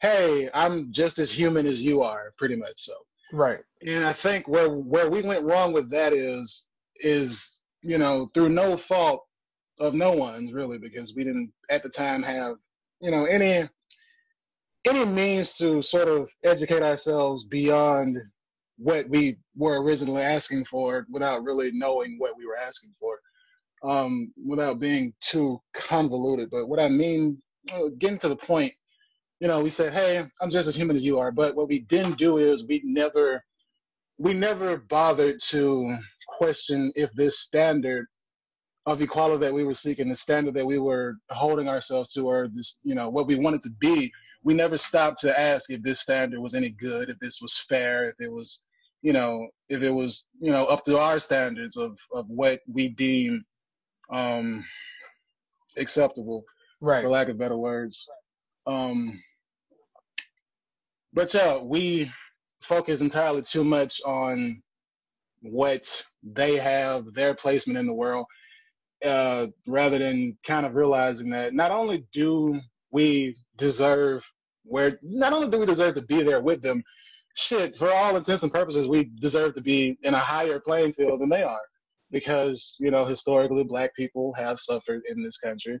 hey, 0.00 0.48
I'm 0.54 0.92
just 0.92 1.18
as 1.18 1.30
human 1.30 1.66
as 1.66 1.82
you 1.82 2.02
are, 2.02 2.32
pretty 2.38 2.56
much 2.56 2.74
so. 2.76 2.94
Right. 3.32 3.60
And 3.86 4.04
I 4.04 4.12
think 4.12 4.48
where 4.48 4.68
where 4.68 5.10
we 5.10 5.22
went 5.22 5.44
wrong 5.44 5.72
with 5.72 5.90
that 5.90 6.12
is 6.12 6.66
is 7.00 7.60
you 7.82 7.98
know 7.98 8.30
through 8.34 8.48
no 8.48 8.76
fault 8.76 9.24
of 9.78 9.94
no 9.94 10.12
one's 10.12 10.52
really 10.52 10.78
because 10.78 11.14
we 11.14 11.24
didn't 11.24 11.52
at 11.70 11.82
the 11.82 11.88
time 11.88 12.22
have 12.22 12.56
you 13.00 13.10
know 13.10 13.24
any 13.24 13.68
any 14.86 15.04
means 15.04 15.56
to 15.58 15.82
sort 15.82 16.08
of 16.08 16.30
educate 16.44 16.82
ourselves 16.82 17.44
beyond 17.44 18.18
what 18.78 19.08
we 19.10 19.38
were 19.56 19.82
originally 19.82 20.22
asking 20.22 20.64
for 20.66 21.06
without 21.10 21.44
really 21.44 21.70
knowing 21.74 22.16
what 22.18 22.36
we 22.38 22.46
were 22.46 22.56
asking 22.58 22.92
for 23.00 23.20
um 23.84 24.32
without 24.46 24.80
being 24.80 25.14
too 25.20 25.60
convoluted. 25.74 26.50
But 26.50 26.68
what 26.68 26.80
i 26.80 26.88
mean 26.88 27.42
getting 27.98 28.18
to 28.20 28.28
the 28.28 28.36
point 28.36 28.72
you 29.40 29.48
know, 29.48 29.60
we 29.62 29.70
said, 29.70 29.92
"Hey, 29.92 30.26
I'm 30.40 30.50
just 30.50 30.68
as 30.68 30.74
human 30.74 30.96
as 30.96 31.04
you 31.04 31.18
are," 31.18 31.30
but 31.30 31.54
what 31.54 31.68
we 31.68 31.80
didn't 31.80 32.18
do 32.18 32.38
is 32.38 32.66
we 32.66 32.82
never, 32.84 33.44
we 34.18 34.34
never 34.34 34.78
bothered 34.78 35.40
to 35.50 35.96
question 36.28 36.92
if 36.96 37.10
this 37.14 37.40
standard 37.40 38.06
of 38.86 39.02
equality 39.02 39.44
that 39.46 39.54
we 39.54 39.64
were 39.64 39.74
seeking, 39.74 40.08
the 40.08 40.16
standard 40.16 40.54
that 40.54 40.66
we 40.66 40.78
were 40.78 41.16
holding 41.30 41.68
ourselves 41.68 42.12
to, 42.12 42.26
or 42.28 42.48
this, 42.52 42.80
you 42.82 42.94
know, 42.94 43.08
what 43.10 43.26
we 43.26 43.36
wanted 43.36 43.62
to 43.62 43.70
be, 43.80 44.10
we 44.44 44.54
never 44.54 44.78
stopped 44.78 45.20
to 45.20 45.38
ask 45.38 45.70
if 45.70 45.82
this 45.82 46.00
standard 46.00 46.40
was 46.40 46.54
any 46.54 46.70
good, 46.70 47.10
if 47.10 47.18
this 47.20 47.40
was 47.42 47.58
fair, 47.68 48.08
if 48.10 48.16
it 48.20 48.32
was, 48.32 48.64
you 49.02 49.12
know, 49.12 49.48
if 49.68 49.82
it 49.82 49.90
was, 49.90 50.26
you 50.40 50.50
know, 50.50 50.64
up 50.66 50.84
to 50.84 50.98
our 50.98 51.18
standards 51.18 51.76
of 51.76 51.98
of 52.12 52.26
what 52.28 52.60
we 52.72 52.88
deem 52.88 53.44
um 54.10 54.64
acceptable 55.76 56.44
Right. 56.80 57.02
for 57.02 57.08
lack 57.08 57.28
of 57.28 57.38
better 57.38 57.56
words. 57.56 58.06
Um, 58.66 59.20
but 61.12 61.32
yeah, 61.34 61.58
we 61.60 62.10
focus 62.60 63.00
entirely 63.00 63.42
too 63.42 63.64
much 63.64 64.00
on 64.04 64.62
what 65.42 66.04
they 66.22 66.56
have, 66.56 67.12
their 67.14 67.34
placement 67.34 67.78
in 67.78 67.86
the 67.86 67.94
world, 67.94 68.26
uh, 69.04 69.48
rather 69.66 69.98
than 69.98 70.36
kind 70.44 70.66
of 70.66 70.76
realizing 70.76 71.30
that 71.30 71.54
not 71.54 71.70
only 71.70 72.06
do 72.12 72.60
we 72.90 73.36
deserve 73.56 74.24
where, 74.64 74.98
not 75.02 75.32
only 75.32 75.48
do 75.48 75.58
we 75.58 75.66
deserve 75.66 75.94
to 75.94 76.02
be 76.02 76.22
there 76.22 76.42
with 76.42 76.62
them, 76.62 76.82
shit, 77.36 77.76
for 77.76 77.90
all 77.90 78.16
intents 78.16 78.42
and 78.42 78.52
purposes, 78.52 78.88
we 78.88 79.10
deserve 79.20 79.54
to 79.54 79.60
be 79.60 79.98
in 80.02 80.14
a 80.14 80.18
higher 80.18 80.60
playing 80.60 80.92
field 80.94 81.20
than 81.20 81.28
they 81.28 81.42
are. 81.42 81.60
Because, 82.10 82.76
you 82.78 82.90
know, 82.90 83.04
historically, 83.04 83.64
black 83.64 83.94
people 83.94 84.32
have 84.34 84.58
suffered 84.58 85.02
in 85.08 85.22
this 85.22 85.36
country 85.36 85.78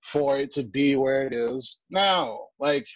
for 0.00 0.36
it 0.36 0.50
to 0.52 0.64
be 0.64 0.96
where 0.96 1.26
it 1.26 1.32
is 1.32 1.80
now. 1.90 2.40
Like 2.58 2.86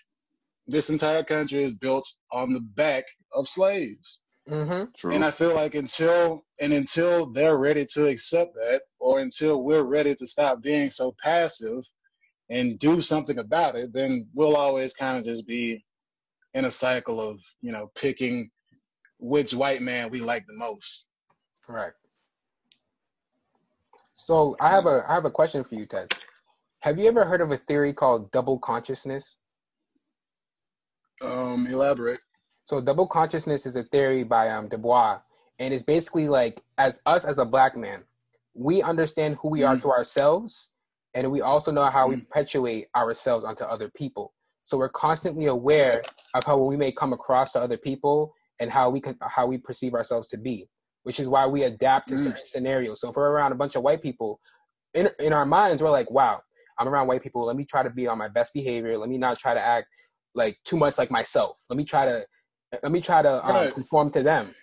this 0.66 0.90
entire 0.90 1.22
country 1.24 1.62
is 1.62 1.74
built 1.74 2.08
on 2.32 2.52
the 2.52 2.60
back 2.60 3.04
of 3.32 3.48
slaves. 3.48 4.20
Mm-hmm. 4.48 4.90
True. 4.96 5.14
And 5.14 5.24
I 5.24 5.30
feel 5.30 5.54
like 5.54 5.76
until 5.76 6.44
and 6.60 6.72
until 6.72 7.32
they're 7.32 7.58
ready 7.58 7.86
to 7.94 8.06
accept 8.06 8.54
that, 8.54 8.82
or 8.98 9.20
until 9.20 9.62
we're 9.62 9.84
ready 9.84 10.14
to 10.16 10.26
stop 10.26 10.62
being 10.62 10.90
so 10.90 11.14
passive 11.22 11.84
and 12.50 12.78
do 12.80 13.00
something 13.00 13.38
about 13.38 13.76
it, 13.76 13.92
then 13.92 14.26
we'll 14.34 14.56
always 14.56 14.94
kind 14.94 15.18
of 15.18 15.24
just 15.24 15.46
be 15.46 15.84
in 16.54 16.64
a 16.66 16.70
cycle 16.70 17.20
of, 17.20 17.40
you 17.60 17.72
know, 17.72 17.90
picking 17.94 18.50
which 19.18 19.54
white 19.54 19.82
man 19.82 20.10
we 20.10 20.20
like 20.20 20.46
the 20.46 20.54
most. 20.54 21.06
Right. 21.68 21.92
So 24.12 24.56
I 24.60 24.68
have 24.70 24.86
a 24.86 25.02
I 25.08 25.14
have 25.14 25.24
a 25.24 25.30
question 25.30 25.64
for 25.64 25.74
you, 25.74 25.86
Tez. 25.86 26.08
Have 26.80 26.98
you 26.98 27.06
ever 27.08 27.24
heard 27.24 27.40
of 27.40 27.50
a 27.50 27.56
theory 27.56 27.92
called 27.92 28.30
double 28.32 28.58
consciousness? 28.58 29.36
Um, 31.20 31.66
elaborate. 31.68 32.20
So 32.64 32.80
double 32.80 33.06
consciousness 33.06 33.66
is 33.66 33.76
a 33.76 33.84
theory 33.84 34.24
by 34.24 34.50
um, 34.50 34.68
Du 34.68 34.78
Bois, 34.78 35.20
and 35.58 35.72
it's 35.72 35.84
basically 35.84 36.28
like 36.28 36.62
as 36.78 37.00
us 37.06 37.24
as 37.24 37.38
a 37.38 37.44
black 37.44 37.76
man, 37.76 38.02
we 38.54 38.82
understand 38.82 39.36
who 39.36 39.48
we 39.48 39.62
are 39.62 39.76
Mm. 39.76 39.82
to 39.82 39.90
ourselves, 39.90 40.70
and 41.14 41.30
we 41.30 41.40
also 41.40 41.70
know 41.72 41.86
how 41.86 42.08
we 42.08 42.16
Mm. 42.16 42.28
perpetuate 42.28 42.88
ourselves 42.94 43.44
onto 43.44 43.64
other 43.64 43.88
people. 43.90 44.34
So 44.64 44.78
we're 44.78 44.88
constantly 44.88 45.46
aware 45.46 46.02
of 46.34 46.44
how 46.44 46.56
we 46.58 46.76
may 46.76 46.92
come 46.92 47.12
across 47.12 47.52
to 47.52 47.60
other 47.60 47.76
people 47.76 48.32
and 48.60 48.70
how 48.70 48.90
we 48.90 49.00
can 49.00 49.16
how 49.22 49.46
we 49.46 49.58
perceive 49.58 49.94
ourselves 49.94 50.28
to 50.28 50.38
be, 50.38 50.68
which 51.02 51.18
is 51.18 51.28
why 51.28 51.46
we 51.46 51.64
adapt 51.64 52.08
to 52.08 52.14
Mm. 52.14 52.18
certain 52.24 52.44
scenarios. 52.44 53.00
So 53.00 53.10
if 53.10 53.16
we're 53.16 53.30
around 53.30 53.52
a 53.52 53.56
bunch 53.56 53.74
of 53.76 53.82
white 53.82 54.02
people, 54.02 54.40
in 54.94 55.08
in 55.18 55.32
our 55.32 55.46
minds 55.46 55.82
we're 55.82 55.90
like, 55.90 56.10
wow, 56.10 56.40
I'm 56.78 56.88
around 56.88 57.06
white 57.08 57.22
people. 57.22 57.44
Let 57.44 57.56
me 57.56 57.64
try 57.64 57.82
to 57.82 57.90
be 57.90 58.06
on 58.06 58.18
my 58.18 58.28
best 58.28 58.52
behavior. 58.54 58.96
Let 58.96 59.08
me 59.08 59.18
not 59.18 59.38
try 59.38 59.54
to 59.54 59.60
act 59.60 59.86
like 60.34 60.58
too 60.64 60.76
much 60.76 60.96
like 60.98 61.10
myself. 61.10 61.56
Let 61.68 61.76
me 61.76 61.84
try 61.84 62.06
to 62.06 62.24
let 62.82 62.92
me 62.92 63.00
try 63.00 63.20
to 63.22 63.44
um, 63.46 63.54
Right. 63.54 63.74
conform 63.74 64.10
to 64.12 64.22
them 64.22 64.54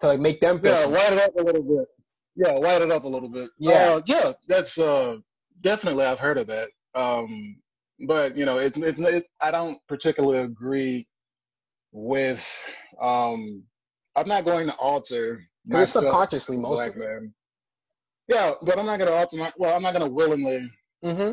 to 0.00 0.08
like 0.08 0.20
make 0.20 0.40
them 0.40 0.60
feel. 0.60 0.72
Yeah, 0.72 0.86
white 0.86 1.12
it 1.12 1.18
up 1.20 1.34
a 1.36 1.42
little 1.42 1.62
bit. 1.62 1.86
Yeah, 2.34 2.52
white 2.52 2.82
it 2.82 2.90
up 2.90 3.04
a 3.04 3.08
little 3.08 3.30
bit. 3.30 3.48
Yeah. 3.58 3.94
uh, 3.94 4.02
yeah. 4.06 4.32
That's 4.48 4.76
uh, 4.76 5.16
definitely 5.62 6.04
I've 6.04 6.18
heard 6.18 6.36
of 6.36 6.46
that. 6.48 6.68
Um, 6.94 7.56
but 8.00 8.36
you 8.36 8.44
know, 8.44 8.58
it's 8.58 8.78
it's 8.78 9.00
it, 9.00 9.26
I 9.40 9.50
don't 9.50 9.78
particularly 9.88 10.38
agree 10.38 11.06
with. 11.92 12.44
Um, 13.00 13.62
I'm 14.16 14.28
not 14.28 14.44
going 14.44 14.66
to 14.66 14.74
alter. 14.76 15.42
it's 15.66 15.92
subconsciously 15.92 16.56
most 16.56 16.76
black 16.76 16.96
man. 16.96 17.34
Yeah, 18.28 18.52
but 18.62 18.78
I'm 18.78 18.86
not 18.86 18.98
going 18.98 19.10
to 19.10 19.16
alter 19.16 19.36
my. 19.36 19.52
Well, 19.56 19.74
I'm 19.76 19.82
not 19.82 19.94
going 19.94 20.08
to 20.08 20.12
willingly 20.12 20.70
Mm-hmm. 21.04 21.32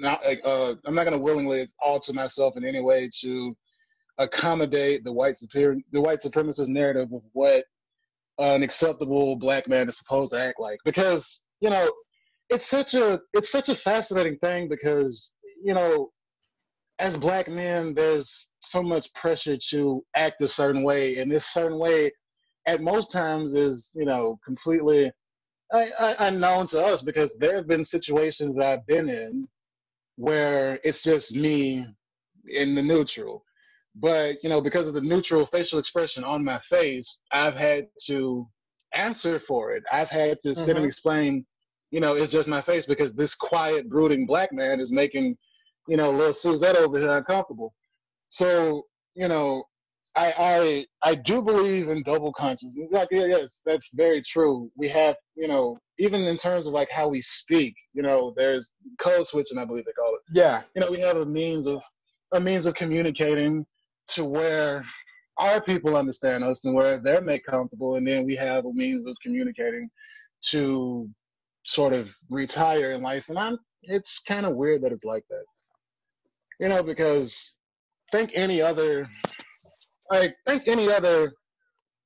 not 0.00 0.24
like 0.24 0.40
uh 0.44 0.74
I'm 0.84 0.94
not 0.94 1.04
gonna 1.04 1.18
willingly 1.18 1.68
alter 1.80 2.12
myself 2.12 2.56
in 2.56 2.64
any 2.64 2.80
way 2.80 3.10
to 3.22 3.56
accommodate 4.18 5.02
the 5.02 5.12
white 5.12 5.36
superior 5.36 5.80
the 5.92 6.00
white 6.00 6.20
supremacist 6.20 6.68
narrative 6.68 7.08
of 7.12 7.22
what 7.32 7.64
an 8.38 8.62
acceptable 8.62 9.34
black 9.36 9.66
man 9.66 9.88
is 9.88 9.96
supposed 9.96 10.32
to 10.32 10.40
act 10.40 10.60
like 10.60 10.78
because 10.84 11.42
you 11.60 11.70
know 11.70 11.90
it's 12.50 12.66
such 12.68 12.94
a 12.94 13.20
it's 13.32 13.50
such 13.50 13.70
a 13.70 13.74
fascinating 13.74 14.36
thing 14.38 14.68
because 14.68 15.32
you 15.62 15.74
know 15.74 16.10
as 16.98 17.16
black 17.16 17.48
men 17.48 17.94
there's 17.94 18.50
so 18.60 18.82
much 18.82 19.12
pressure 19.14 19.56
to 19.56 20.04
act 20.16 20.42
a 20.42 20.48
certain 20.48 20.82
way 20.82 21.18
and 21.18 21.30
this 21.30 21.46
certain 21.46 21.78
way 21.78 22.12
at 22.66 22.82
most 22.82 23.12
times 23.12 23.54
is 23.54 23.90
you 23.94 24.04
know 24.04 24.38
completely 24.44 25.10
unknown 25.72 26.66
to 26.66 26.82
us 26.84 27.02
because 27.02 27.36
there 27.38 27.56
have 27.56 27.66
been 27.68 27.84
situations 27.84 28.56
that 28.56 28.66
I've 28.66 28.86
been 28.86 29.08
in 29.08 29.48
where 30.16 30.80
it's 30.84 31.02
just 31.02 31.34
me 31.34 31.86
in 32.48 32.74
the 32.74 32.82
neutral. 32.82 33.44
But, 33.94 34.42
you 34.42 34.48
know, 34.48 34.60
because 34.60 34.88
of 34.88 34.94
the 34.94 35.00
neutral 35.00 35.44
facial 35.46 35.78
expression 35.78 36.24
on 36.24 36.44
my 36.44 36.58
face, 36.60 37.20
I've 37.32 37.54
had 37.54 37.88
to 38.06 38.48
answer 38.94 39.38
for 39.38 39.72
it. 39.72 39.82
I've 39.92 40.10
had 40.10 40.38
to 40.40 40.54
sit 40.54 40.76
and 40.76 40.84
Mhm. 40.84 40.86
explain, 40.86 41.46
you 41.90 42.00
know, 42.00 42.14
it's 42.14 42.32
just 42.32 42.48
my 42.48 42.60
face 42.60 42.86
because 42.86 43.14
this 43.14 43.34
quiet, 43.34 43.88
brooding 43.88 44.26
black 44.26 44.52
man 44.52 44.80
is 44.80 44.92
making, 44.92 45.36
you 45.88 45.96
know, 45.96 46.10
little 46.10 46.32
Suzette 46.32 46.76
over 46.76 46.98
here 46.98 47.10
uncomfortable. 47.10 47.74
So, 48.30 48.84
you 49.14 49.26
know, 49.26 49.64
I 50.14 50.86
I 51.02 51.10
I 51.10 51.14
do 51.14 51.42
believe 51.42 51.88
in 51.88 52.02
double 52.02 52.32
consciousness. 52.32 52.88
Like 52.90 53.08
yeah, 53.10 53.26
yes, 53.26 53.62
that's 53.64 53.92
very 53.94 54.22
true. 54.22 54.70
We 54.76 54.88
have, 54.88 55.16
you 55.36 55.48
know, 55.48 55.78
even 55.98 56.22
in 56.22 56.36
terms 56.36 56.66
of 56.66 56.72
like 56.72 56.90
how 56.90 57.08
we 57.08 57.20
speak, 57.20 57.74
you 57.94 58.02
know, 58.02 58.34
there's 58.36 58.70
code 59.00 59.26
switching, 59.26 59.58
I 59.58 59.64
believe 59.64 59.84
they 59.84 59.92
call 59.92 60.14
it. 60.14 60.20
Yeah. 60.32 60.62
You 60.74 60.82
know, 60.82 60.90
we 60.90 61.00
have 61.00 61.16
a 61.16 61.26
means 61.26 61.66
of 61.66 61.82
a 62.32 62.40
means 62.40 62.66
of 62.66 62.74
communicating 62.74 63.64
to 64.08 64.24
where 64.24 64.84
our 65.38 65.60
people 65.60 65.96
understand 65.96 66.42
us 66.42 66.64
and 66.64 66.74
where 66.74 66.98
they're 66.98 67.20
made 67.20 67.44
comfortable, 67.44 67.94
and 67.96 68.06
then 68.06 68.26
we 68.26 68.34
have 68.36 68.64
a 68.64 68.72
means 68.72 69.06
of 69.06 69.16
communicating 69.22 69.88
to 70.50 71.08
sort 71.64 71.92
of 71.92 72.10
retire 72.28 72.92
in 72.92 73.02
life. 73.02 73.28
And 73.28 73.38
I'm 73.38 73.58
it's 73.82 74.20
kind 74.26 74.46
of 74.46 74.56
weird 74.56 74.82
that 74.82 74.92
it's 74.92 75.04
like 75.04 75.24
that. 75.30 75.44
You 76.58 76.68
know, 76.68 76.82
because 76.82 77.54
think 78.12 78.32
any 78.34 78.60
other 78.60 79.08
like 80.10 80.36
think 80.46 80.66
any 80.66 80.90
other 80.90 81.32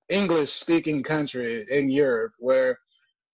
English 0.08 0.52
speaking 0.52 1.02
country 1.02 1.64
in 1.70 1.90
Europe 1.90 2.32
where, 2.38 2.78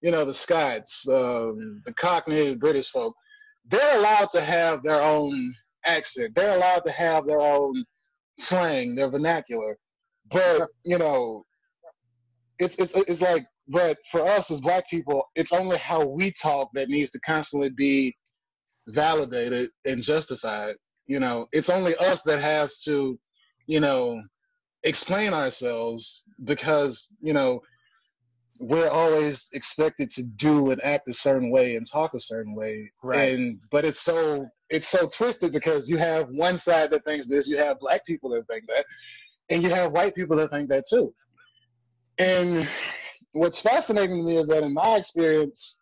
you 0.01 0.11
know, 0.11 0.25
the 0.25 0.35
Scots, 0.35 1.07
um, 1.09 1.83
the 1.87 1.95
Cockney 1.99 2.55
British 2.55 2.91
folk, 2.91 3.15
they're 3.67 3.99
allowed 3.99 4.31
to 4.31 4.41
have 4.41 4.83
their 4.83 5.03
own 5.03 5.55
accent. 5.85 6.35
They're 6.35 6.57
allowed 6.57 6.85
to 6.87 6.93
have 6.93 7.27
their 7.27 7.41
own 7.41 7.85
slang, 8.39 8.95
their 8.95 9.11
vernacular. 9.11 9.77
But, 10.31 10.69
you 10.85 10.99
know, 10.99 11.45
it's 12.59 12.77
it's 12.77 12.95
it's 12.95 13.23
like 13.23 13.47
but 13.69 13.99
for 14.11 14.23
us 14.27 14.51
as 14.51 14.61
black 14.61 14.89
people, 14.89 15.25
it's 15.35 15.53
only 15.53 15.77
how 15.77 16.05
we 16.07 16.33
talk 16.33 16.71
that 16.75 16.89
needs 16.89 17.11
to 17.11 17.21
constantly 17.21 17.69
be 17.71 18.17
validated 18.89 19.71
and 19.85 20.03
justified. 20.03 20.77
You 21.09 21.19
know, 21.19 21.49
it's 21.53 21.71
only 21.71 21.97
us 21.97 22.23
that 22.23 22.41
has 22.41 22.81
to, 22.83 23.19
you 23.67 23.81
know, 23.81 24.23
explain 24.85 25.35
ourselves 25.35 26.25
because, 26.45 27.09
you 27.21 27.33
know, 27.33 27.61
we're 28.61 28.89
always 28.89 29.49
expected 29.53 30.11
to 30.11 30.23
do 30.23 30.71
and 30.71 30.83
act 30.85 31.09
a 31.09 31.15
certain 31.15 31.51
way 31.51 31.77
and 31.77 31.91
talk 31.91 32.15
a 32.15 32.21
certain 32.21 32.55
way. 32.55 32.91
Right. 33.03 33.33
And 33.33 33.61
but 33.71 33.85
it's 33.85 34.01
so 34.01 34.49
it's 34.71 34.89
so 34.89 35.09
twisted 35.09 35.53
because 35.53 35.89
you 35.89 35.97
have 35.97 36.29
one 36.29 36.59
side 36.59 36.91
that 36.91 37.05
thinks 37.05 37.27
this, 37.27 37.49
you 37.49 37.57
have 37.57 37.81
black 37.81 38.05
people 38.05 38.31
that 38.31 38.47
think 38.47 38.65
that, 38.69 38.85
and 39.49 39.63
you 39.63 39.71
have 39.71 39.93
white 39.93 40.15
people 40.15 40.37
that 40.37 40.51
think 40.51 40.69
that 40.69 40.85
too. 40.89 41.15
And 42.19 42.69
what's 43.33 43.61
fascinating 43.61 44.19
to 44.19 44.23
me 44.23 44.37
is 44.37 44.47
that 44.49 44.63
in 44.63 44.75
my 44.75 44.97
experience, 44.97 45.79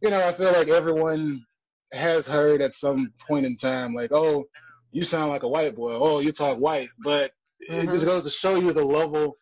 you 0.00 0.10
know, 0.10 0.26
I 0.26 0.32
feel 0.32 0.52
like 0.52 0.68
everyone 0.68 1.44
has 1.92 2.26
heard 2.26 2.60
at 2.60 2.74
some 2.74 3.12
point 3.26 3.46
in 3.46 3.56
time, 3.56 3.94
like, 3.94 4.12
oh, 4.12 4.44
you 4.92 5.04
sound 5.04 5.30
like 5.30 5.42
a 5.42 5.48
white 5.48 5.74
boy. 5.76 5.92
Oh, 5.92 6.20
you 6.20 6.32
talk 6.32 6.58
white. 6.58 6.88
But 7.02 7.32
mm-hmm. 7.68 7.88
it 7.88 7.92
just 7.92 8.04
goes 8.04 8.24
to 8.24 8.30
show 8.30 8.56
you 8.56 8.72
the 8.72 8.84
level. 8.84 9.36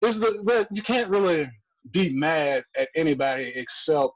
This 0.00 0.16
is 0.16 0.20
the, 0.20 0.42
but 0.44 0.68
you 0.70 0.82
can't 0.82 1.10
really 1.10 1.48
be 1.90 2.10
mad 2.10 2.64
at 2.76 2.88
anybody 2.94 3.52
except, 3.54 4.14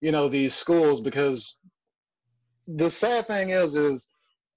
you 0.00 0.12
know, 0.12 0.28
these 0.28 0.54
schools 0.54 1.00
because 1.00 1.58
the 2.66 2.90
sad 2.90 3.26
thing 3.26 3.50
is, 3.50 3.74
is 3.76 4.08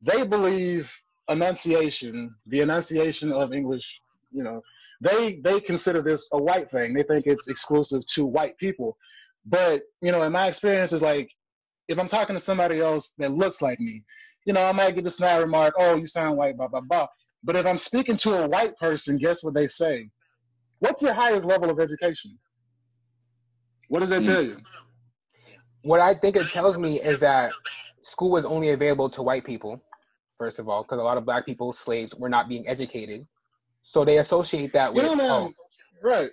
they 0.02 0.26
believe 0.26 0.92
enunciation, 1.30 2.36
the 2.48 2.62
enunciation 2.62 3.32
of 3.32 3.54
English, 3.54 4.02
you 4.32 4.44
know, 4.44 4.62
they 5.02 5.40
they 5.44 5.60
consider 5.62 6.02
this 6.02 6.28
a 6.34 6.42
white 6.42 6.70
thing. 6.70 6.94
They 6.94 7.04
think 7.04 7.26
it's 7.26 7.48
exclusive 7.48 8.06
to 8.16 8.26
white 8.26 8.58
people. 8.58 8.98
But 9.46 9.84
you 10.02 10.12
know, 10.12 10.24
in 10.24 10.32
my 10.32 10.48
experience, 10.48 10.92
is 10.92 11.02
like 11.02 11.32
if 11.90 12.00
I'm 12.00 12.08
talking 12.08 12.36
to 12.36 12.40
somebody 12.40 12.80
else 12.80 13.14
that 13.18 13.32
looks 13.32 13.62
like 13.62 13.80
me, 13.80 14.04
you 14.46 14.54
know, 14.54 14.64
I 14.64 14.72
might 14.72 14.96
get 14.96 15.04
the 15.04 15.12
snide 15.12 15.42
remark, 15.42 15.74
"Oh, 15.78 15.96
you 15.96 16.08
sound 16.08 16.38
white," 16.38 16.56
blah 16.56 16.68
blah 16.68 16.82
blah. 16.82 17.08
But 17.44 17.56
if 17.56 17.66
I'm 17.66 17.78
speaking 17.78 18.16
to 18.18 18.44
a 18.44 18.48
white 18.48 18.78
person, 18.78 19.18
guess 19.18 19.44
what 19.44 19.54
they 19.54 19.68
say? 19.68 20.10
What's 20.80 21.02
your 21.02 21.14
highest 21.14 21.46
level 21.46 21.70
of 21.70 21.80
education? 21.80 22.38
What 23.90 24.00
does 24.00 24.10
that 24.10 24.24
tell 24.24 24.42
you? 24.42 24.58
What 25.82 26.00
I 26.00 26.14
think 26.14 26.36
it 26.36 26.48
tells 26.48 26.78
me 26.78 27.02
is 27.02 27.22
that 27.22 27.52
school 28.02 28.32
was 28.32 28.46
only 28.46 28.70
available 28.70 29.10
to 29.10 29.24
white 29.24 29.46
people, 29.46 29.82
first 30.38 30.60
of 30.60 30.70
all, 30.70 30.84
because 30.84 31.00
a 31.00 31.04
lot 31.04 31.18
of 31.18 31.26
black 31.26 31.46
people, 31.46 31.74
slaves, 31.74 32.16
were 32.16 32.30
not 32.30 32.48
being 32.48 32.68
educated. 32.68 33.26
So 33.82 34.06
they 34.06 34.18
associate 34.20 34.74
that 34.74 34.94
with 34.94 35.06
you 35.06 35.16
know, 35.16 35.50
oh. 35.50 35.54
right. 36.04 36.30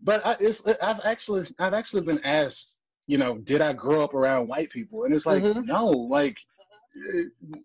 But 0.00 0.24
I, 0.24 0.36
it's 0.40 0.66
I've 0.80 1.00
actually 1.04 1.48
I've 1.58 1.74
actually 1.74 2.02
been 2.02 2.20
asked, 2.24 2.77
you 3.08 3.16
know, 3.16 3.38
did 3.38 3.60
I 3.62 3.72
grow 3.72 4.02
up 4.02 4.14
around 4.14 4.48
white 4.48 4.70
people? 4.70 5.04
And 5.04 5.14
it's 5.14 5.26
like, 5.26 5.42
mm-hmm. 5.42 5.64
no. 5.64 5.88
Like, 5.88 6.36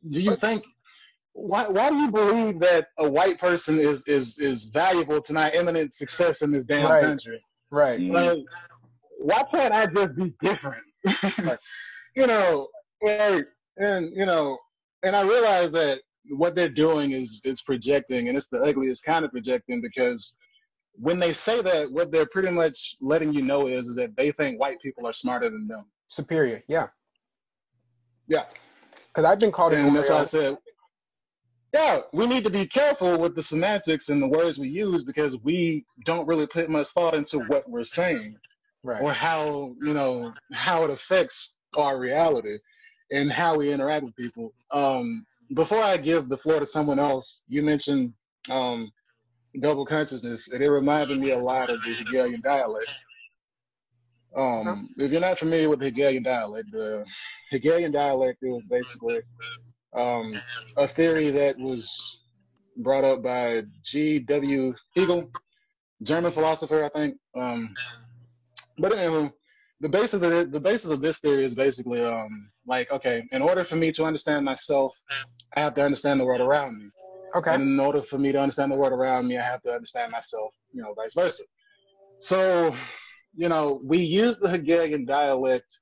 do 0.10 0.22
you 0.22 0.36
think 0.38 0.64
why 1.34 1.68
why 1.68 1.90
do 1.90 1.98
you 1.98 2.12
believe 2.12 2.60
that 2.60 2.88
a 2.98 3.10
white 3.10 3.40
person 3.40 3.78
is 3.78 4.04
is 4.08 4.40
is 4.40 4.66
valuable 4.66 5.22
to 5.22 5.34
my 5.34 5.52
imminent 5.52 5.94
success 5.94 6.42
in 6.42 6.52
this 6.52 6.66
damn 6.66 6.90
right. 6.90 7.04
country? 7.04 7.44
Right. 7.72 8.00
Like, 8.00 8.40
why 9.20 9.44
can't 9.52 9.74
I 9.74 9.86
just 9.88 10.16
be 10.16 10.34
different? 10.40 10.84
you 12.16 12.28
know, 12.28 12.70
like, 13.02 13.46
and 13.78 14.16
you 14.16 14.26
know, 14.26 14.58
and 15.04 15.16
I 15.16 15.24
realize 15.24 15.72
that 15.74 16.00
what 16.30 16.56
they're 16.56 16.70
doing 16.70 17.12
is 17.12 17.42
is 17.44 17.62
projecting, 17.64 18.30
and 18.30 18.38
it's 18.38 18.48
the 18.48 18.62
ugliest 18.62 19.04
kind 19.04 19.26
of 19.26 19.32
projecting 19.32 19.82
because 19.82 20.36
when 20.94 21.20
they 21.20 21.34
say 21.34 21.62
that, 21.62 21.92
what 21.92 22.12
they're 22.12 22.26
pretty 22.26 22.52
much 22.52 22.96
letting 23.02 23.34
you 23.34 23.42
know 23.42 23.68
is, 23.68 23.88
is 23.88 23.96
that 23.96 24.16
they 24.16 24.32
think 24.32 24.60
white 24.60 24.80
people 24.82 25.08
are 25.08 25.14
smarter 25.14 25.50
than 25.50 25.68
them. 25.68 25.86
Superior, 26.08 26.64
yeah. 26.68 26.88
Yeah. 28.28 28.46
Because 29.08 29.26
I've 29.26 29.40
been 29.40 29.52
called. 29.52 29.74
And 29.74 29.96
that's 29.96 30.10
why 30.10 30.20
I 30.20 30.24
said, 30.24 30.58
yeah, 31.74 32.02
we 32.14 32.28
need 32.28 32.44
to 32.44 32.52
be 32.52 32.68
careful 32.68 33.18
with 33.18 33.36
the 33.36 33.42
semantics 33.42 34.10
and 34.10 34.22
the 34.22 34.28
words 34.28 34.60
we 34.60 34.70
use 34.70 35.04
because 35.04 35.38
we 35.44 35.86
don't 36.06 36.28
really 36.28 36.46
put 36.46 36.70
much 36.70 36.88
thought 36.90 37.16
into 37.16 37.40
what 37.48 37.68
we're 37.68 37.84
saying, 37.84 38.38
right. 38.84 39.02
or 39.02 39.12
how 39.12 39.76
you 39.82 39.94
know 39.94 40.32
how 40.52 40.84
it 40.84 40.92
affects 40.92 41.56
our 41.76 41.98
reality 41.98 42.58
and 43.12 43.32
how 43.32 43.58
we 43.58 43.72
interact 43.72 44.06
with 44.06 44.16
people. 44.16 44.54
Um, 44.72 45.26
before 45.56 45.82
I 45.82 45.98
give 45.98 46.30
the 46.30 46.38
floor 46.38 46.60
to 46.60 46.66
someone 46.66 47.00
else, 47.00 47.42
you 47.48 47.64
mentioned 47.64 48.14
um, 48.52 48.92
double 49.60 49.86
consciousness, 49.86 50.50
and 50.52 50.62
it 50.64 50.70
reminded 50.70 51.20
me 51.20 51.32
a 51.32 51.38
lot 51.38 51.70
of 51.70 51.82
the 51.84 51.94
Hegelian 51.94 52.42
dialect. 52.42 52.92
Um, 54.36 54.90
if 54.98 55.12
you're 55.12 55.22
not 55.22 55.38
familiar 55.38 55.70
with 55.70 55.80
the 55.80 55.86
Hegelian 55.86 56.24
dialect, 56.24 56.72
the 56.72 57.06
Hegelian 57.52 57.92
dialect 57.92 58.40
is 58.42 58.66
basically 58.66 59.20
um, 59.96 60.34
a 60.78 60.88
theory 60.88 61.30
that 61.32 61.58
was 61.60 62.22
brought 62.78 63.04
up 63.04 63.22
by 63.22 63.64
G.W. 63.84 64.74
Hegel, 64.96 65.30
German 66.02 66.32
philosopher, 66.32 66.84
I 66.84 66.90
think. 66.90 67.18
Um, 67.36 67.76
but 68.80 68.98
anyway, 68.98 69.32
the 69.82 69.90
basis 69.90 70.16
of 70.16 70.22
the, 70.22 70.48
the 70.50 70.60
basis 70.60 70.90
of 70.90 71.02
this 71.02 71.20
theory 71.20 71.44
is 71.44 71.54
basically 71.54 72.04
um, 72.04 72.50
like 72.66 72.92
okay, 72.92 73.28
in 73.32 73.42
order 73.42 73.64
for 73.64 73.76
me 73.76 73.92
to 73.92 74.06
understand 74.06 74.46
myself, 74.46 74.96
I 75.56 75.62
have 75.62 75.76
to 75.76 75.86
understand 75.86 76.20
the 76.20 76.26
world 76.26 76.42
around 76.42 76.80
me. 76.80 76.90
Okay. 77.36 77.54
And 77.54 77.64
in 77.64 77.80
order 77.80 78.02
for 78.02 78.18
me 78.18 78.32
to 78.32 78.40
understand 78.40 78.72
the 78.72 78.76
world 78.76 78.94
around 78.94 79.28
me, 79.28 79.38
I 79.38 79.44
have 79.44 79.62
to 79.64 79.74
understand 79.74 80.12
myself, 80.12 80.54
you 80.72 80.82
know, 80.82 80.94
vice 80.94 81.14
versa. 81.16 81.44
So, 82.20 82.76
you 83.36 83.50
know, 83.50 83.82
we 83.84 83.98
use 83.98 84.38
the 84.38 84.50
Hegelian 84.50 85.06
dialect, 85.06 85.80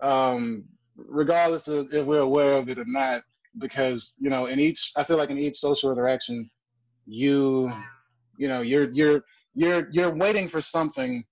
um, 0.00 0.64
regardless 0.96 1.68
of 1.68 1.92
if 1.92 2.06
we're 2.06 2.20
aware 2.20 2.56
of 2.56 2.68
it 2.68 2.78
or 2.78 2.86
not, 2.86 3.22
because, 3.58 4.14
you 4.18 4.30
know, 4.30 4.46
in 4.46 4.58
each, 4.58 4.92
I 4.96 5.04
feel 5.04 5.18
like 5.18 5.30
in 5.30 5.38
each 5.38 5.56
social 5.58 5.92
interaction, 5.92 6.50
you, 7.06 7.70
you 8.38 8.48
know, 8.48 8.62
you're, 8.62 8.90
you're, 8.92 9.22
you're, 9.54 9.88
you're 9.90 10.14
waiting 10.14 10.48
for 10.48 10.60
something 10.60 11.22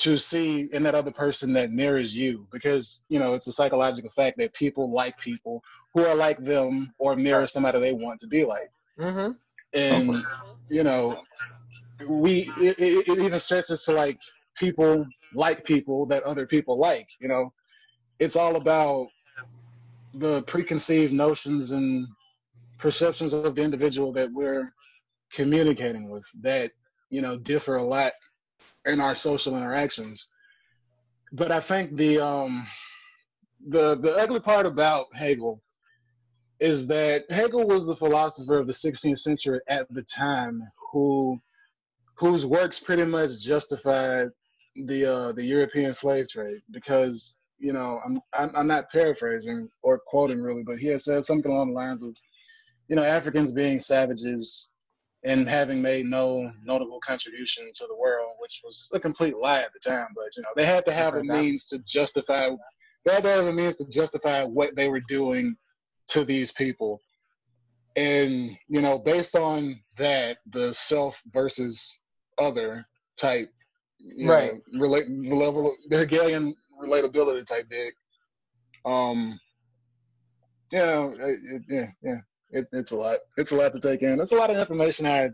to 0.00 0.16
see 0.16 0.68
in 0.72 0.82
that 0.82 0.94
other 0.94 1.10
person 1.10 1.52
that 1.52 1.70
mirrors 1.70 2.14
you 2.14 2.46
because 2.50 3.02
you 3.08 3.18
know 3.18 3.34
it's 3.34 3.46
a 3.46 3.52
psychological 3.52 4.10
fact 4.10 4.38
that 4.38 4.54
people 4.54 4.90
like 4.90 5.18
people 5.18 5.62
who 5.92 6.04
are 6.06 6.14
like 6.14 6.42
them 6.42 6.92
or 6.98 7.16
mirror 7.16 7.46
somebody 7.46 7.78
they 7.78 7.92
want 7.92 8.18
to 8.20 8.26
be 8.26 8.44
like. 8.44 8.70
Mm-hmm. 8.98 9.32
and 9.72 10.12
you 10.68 10.82
know 10.82 11.22
we 12.08 12.52
it, 12.58 12.78
it, 12.78 13.08
it 13.08 13.18
even 13.18 13.38
stretches 13.38 13.84
to 13.84 13.92
like 13.92 14.18
people 14.56 15.06
like 15.34 15.64
people 15.64 16.06
that 16.06 16.22
other 16.24 16.46
people 16.46 16.78
like 16.78 17.08
you 17.20 17.28
know. 17.28 17.52
It's 18.18 18.36
all 18.36 18.56
about 18.56 19.08
the 20.12 20.42
preconceived 20.42 21.12
notions 21.12 21.70
and 21.70 22.06
perceptions 22.78 23.32
of 23.32 23.54
the 23.54 23.62
individual 23.62 24.12
that 24.12 24.28
we're 24.32 24.70
communicating 25.32 26.10
with 26.10 26.24
that 26.40 26.72
you 27.10 27.20
know 27.20 27.36
differ 27.36 27.76
a 27.76 27.82
lot 27.82 28.12
in 28.86 29.00
our 29.00 29.14
social 29.14 29.56
interactions. 29.56 30.28
But 31.32 31.52
I 31.52 31.60
think 31.60 31.96
the 31.96 32.18
um, 32.20 32.66
the 33.68 33.96
the 33.96 34.16
ugly 34.16 34.40
part 34.40 34.66
about 34.66 35.06
Hegel 35.14 35.62
is 36.58 36.86
that 36.88 37.30
Hegel 37.30 37.66
was 37.66 37.86
the 37.86 37.96
philosopher 37.96 38.58
of 38.58 38.66
the 38.66 38.72
16th 38.72 39.18
century 39.18 39.60
at 39.68 39.92
the 39.92 40.02
time 40.02 40.62
who 40.92 41.40
whose 42.16 42.44
works 42.44 42.78
pretty 42.78 43.04
much 43.04 43.40
justified 43.40 44.28
the 44.86 45.04
uh, 45.04 45.32
the 45.32 45.44
European 45.44 45.94
slave 45.94 46.28
trade 46.28 46.60
because 46.70 47.34
you 47.58 47.72
know 47.72 48.00
I'm, 48.04 48.20
I'm 48.34 48.50
I'm 48.56 48.66
not 48.66 48.90
paraphrasing 48.90 49.68
or 49.82 50.00
quoting 50.06 50.42
really, 50.42 50.64
but 50.64 50.78
he 50.78 50.88
had 50.88 51.02
said 51.02 51.24
something 51.24 51.50
along 51.50 51.68
the 51.68 51.74
lines 51.80 52.02
of 52.02 52.16
you 52.88 52.96
know 52.96 53.04
Africans 53.04 53.52
being 53.52 53.78
savages 53.78 54.69
and 55.22 55.48
having 55.48 55.82
made 55.82 56.06
no 56.06 56.50
notable 56.64 56.98
contribution 57.06 57.70
to 57.74 57.86
the 57.86 57.96
world, 57.96 58.32
which 58.38 58.60
was 58.64 58.88
a 58.94 59.00
complete 59.00 59.36
lie 59.36 59.60
at 59.60 59.72
the 59.72 59.90
time. 59.90 60.08
But 60.14 60.36
you 60.36 60.42
know, 60.42 60.48
they 60.56 60.66
had 60.66 60.86
to 60.86 60.92
have 60.92 61.14
a 61.14 61.22
means 61.22 61.66
to 61.66 61.78
justify. 61.80 62.50
They 63.04 63.14
had 63.14 63.24
to 63.24 63.30
have 63.30 63.46
a 63.46 63.52
means 63.52 63.76
to 63.76 63.86
justify 63.86 64.44
what 64.44 64.76
they 64.76 64.88
were 64.88 65.02
doing 65.08 65.56
to 66.08 66.24
these 66.24 66.52
people, 66.52 67.02
and 67.96 68.56
you 68.68 68.80
know, 68.80 68.98
based 68.98 69.36
on 69.36 69.80
that, 69.98 70.38
the 70.50 70.72
self 70.72 71.20
versus 71.32 71.98
other 72.38 72.86
type, 73.18 73.52
right? 74.24 74.54
Know, 74.72 74.80
relate 74.80 75.06
the 75.06 75.34
level 75.34 75.66
of 75.66 75.74
the 75.90 75.98
Hegelian 75.98 76.54
relatability 76.82 77.46
type 77.46 77.68
dig. 77.68 77.92
Um, 78.86 79.38
you 80.72 80.78
know, 80.78 81.14
it, 81.18 81.40
it, 81.44 81.62
yeah, 81.68 81.88
yeah 82.02 82.20
it, 82.50 82.66
it's 82.72 82.90
a 82.90 82.96
lot. 82.96 83.18
It's 83.36 83.52
a 83.52 83.56
lot 83.56 83.72
to 83.74 83.80
take 83.80 84.02
in. 84.02 84.20
It's 84.20 84.32
a 84.32 84.36
lot 84.36 84.50
of 84.50 84.56
information 84.56 85.06
I 85.06 85.30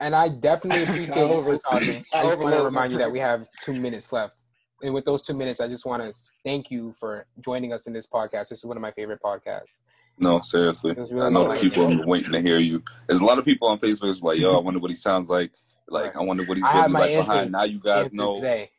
And 0.00 0.14
I 0.14 0.28
definitely 0.28 0.82
appreciate 0.88 1.16
I 1.16 1.20
you 1.20 1.26
over- 1.32 1.58
talking. 1.58 2.04
I 2.12 2.20
I 2.20 2.22
just 2.24 2.38
want 2.38 2.54
to 2.56 2.64
remind 2.64 2.92
you 2.92 2.98
that 2.98 3.10
we 3.12 3.18
have 3.20 3.46
two 3.62 3.74
minutes 3.74 4.12
left. 4.12 4.44
And 4.82 4.94
with 4.94 5.04
those 5.04 5.20
two 5.20 5.34
minutes, 5.34 5.60
I 5.60 5.68
just 5.68 5.84
want 5.84 6.02
to 6.02 6.18
thank 6.44 6.70
you 6.70 6.94
for 6.98 7.26
joining 7.44 7.72
us 7.72 7.86
in 7.86 7.92
this 7.92 8.06
podcast. 8.06 8.48
This 8.48 8.58
is 8.60 8.64
one 8.64 8.78
of 8.78 8.80
my 8.80 8.90
favorite 8.92 9.20
podcasts. 9.22 9.80
No, 10.18 10.40
seriously. 10.40 10.92
It 10.92 10.98
really 10.98 11.26
I 11.26 11.28
know 11.28 11.52
the 11.52 11.60
people 11.60 11.90
it. 11.90 12.00
are 12.00 12.06
waiting 12.06 12.32
to 12.32 12.40
hear 12.40 12.58
you. 12.58 12.82
There's 13.06 13.20
a 13.20 13.24
lot 13.24 13.38
of 13.38 13.44
people 13.44 13.68
on 13.68 13.78
Facebook 13.78 14.02
who's 14.08 14.22
like, 14.22 14.38
yo, 14.38 14.56
I 14.56 14.60
wonder 14.68 14.80
what 14.80 14.90
he 14.90 14.94
sounds 14.94 15.28
like. 15.28 15.52
Like, 15.88 16.16
I 16.16 16.20
wonder 16.22 16.44
what 16.44 16.56
he's 16.56 16.64
I 16.66 16.80
really 16.82 16.92
like 16.92 17.10
answer- 17.10 17.26
behind. 17.32 17.52
Now 17.52 17.64
you 17.64 17.80
guys 17.80 18.12
know 18.14 18.30
today. 18.36 18.70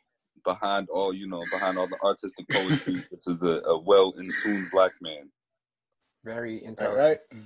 behind 0.43 0.87
all, 0.89 1.13
you 1.13 1.27
know, 1.27 1.43
behind 1.51 1.77
all 1.77 1.87
the 1.87 1.97
artistic 2.03 2.47
poetry, 2.49 3.03
this 3.11 3.27
is 3.27 3.43
a, 3.43 3.59
a 3.67 3.79
well 3.79 4.13
in 4.17 4.27
tune 4.43 4.69
black 4.71 4.93
man. 5.01 5.29
Very 6.23 6.61
All 6.61 6.67
intelligent. 6.69 7.19
right. 7.31 7.41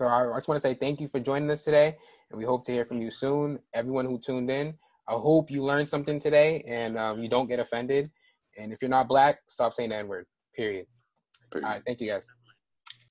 So 0.00 0.06
I 0.06 0.34
just 0.34 0.48
want 0.48 0.56
to 0.56 0.66
say 0.66 0.72
thank 0.72 0.98
you 0.98 1.08
for 1.08 1.20
joining 1.20 1.50
us 1.50 1.62
today, 1.62 1.94
and 2.30 2.38
we 2.38 2.46
hope 2.46 2.64
to 2.64 2.72
hear 2.72 2.86
from 2.86 3.02
you 3.02 3.10
soon. 3.10 3.58
Everyone 3.74 4.06
who 4.06 4.18
tuned 4.18 4.50
in, 4.50 4.72
I 5.06 5.12
hope 5.12 5.50
you 5.50 5.62
learned 5.62 5.88
something 5.88 6.18
today, 6.18 6.64
and 6.66 6.96
um, 6.96 7.22
you 7.22 7.28
don't 7.28 7.46
get 7.46 7.60
offended. 7.60 8.10
And 8.56 8.72
if 8.72 8.80
you're 8.80 8.88
not 8.88 9.08
black, 9.08 9.40
stop 9.46 9.74
saying 9.74 9.90
that 9.90 10.08
word. 10.08 10.24
Period. 10.56 10.86
All 11.52 11.60
Period. 11.60 11.68
right, 11.68 11.82
thank 11.86 12.00
you 12.00 12.08
guys. 12.08 12.26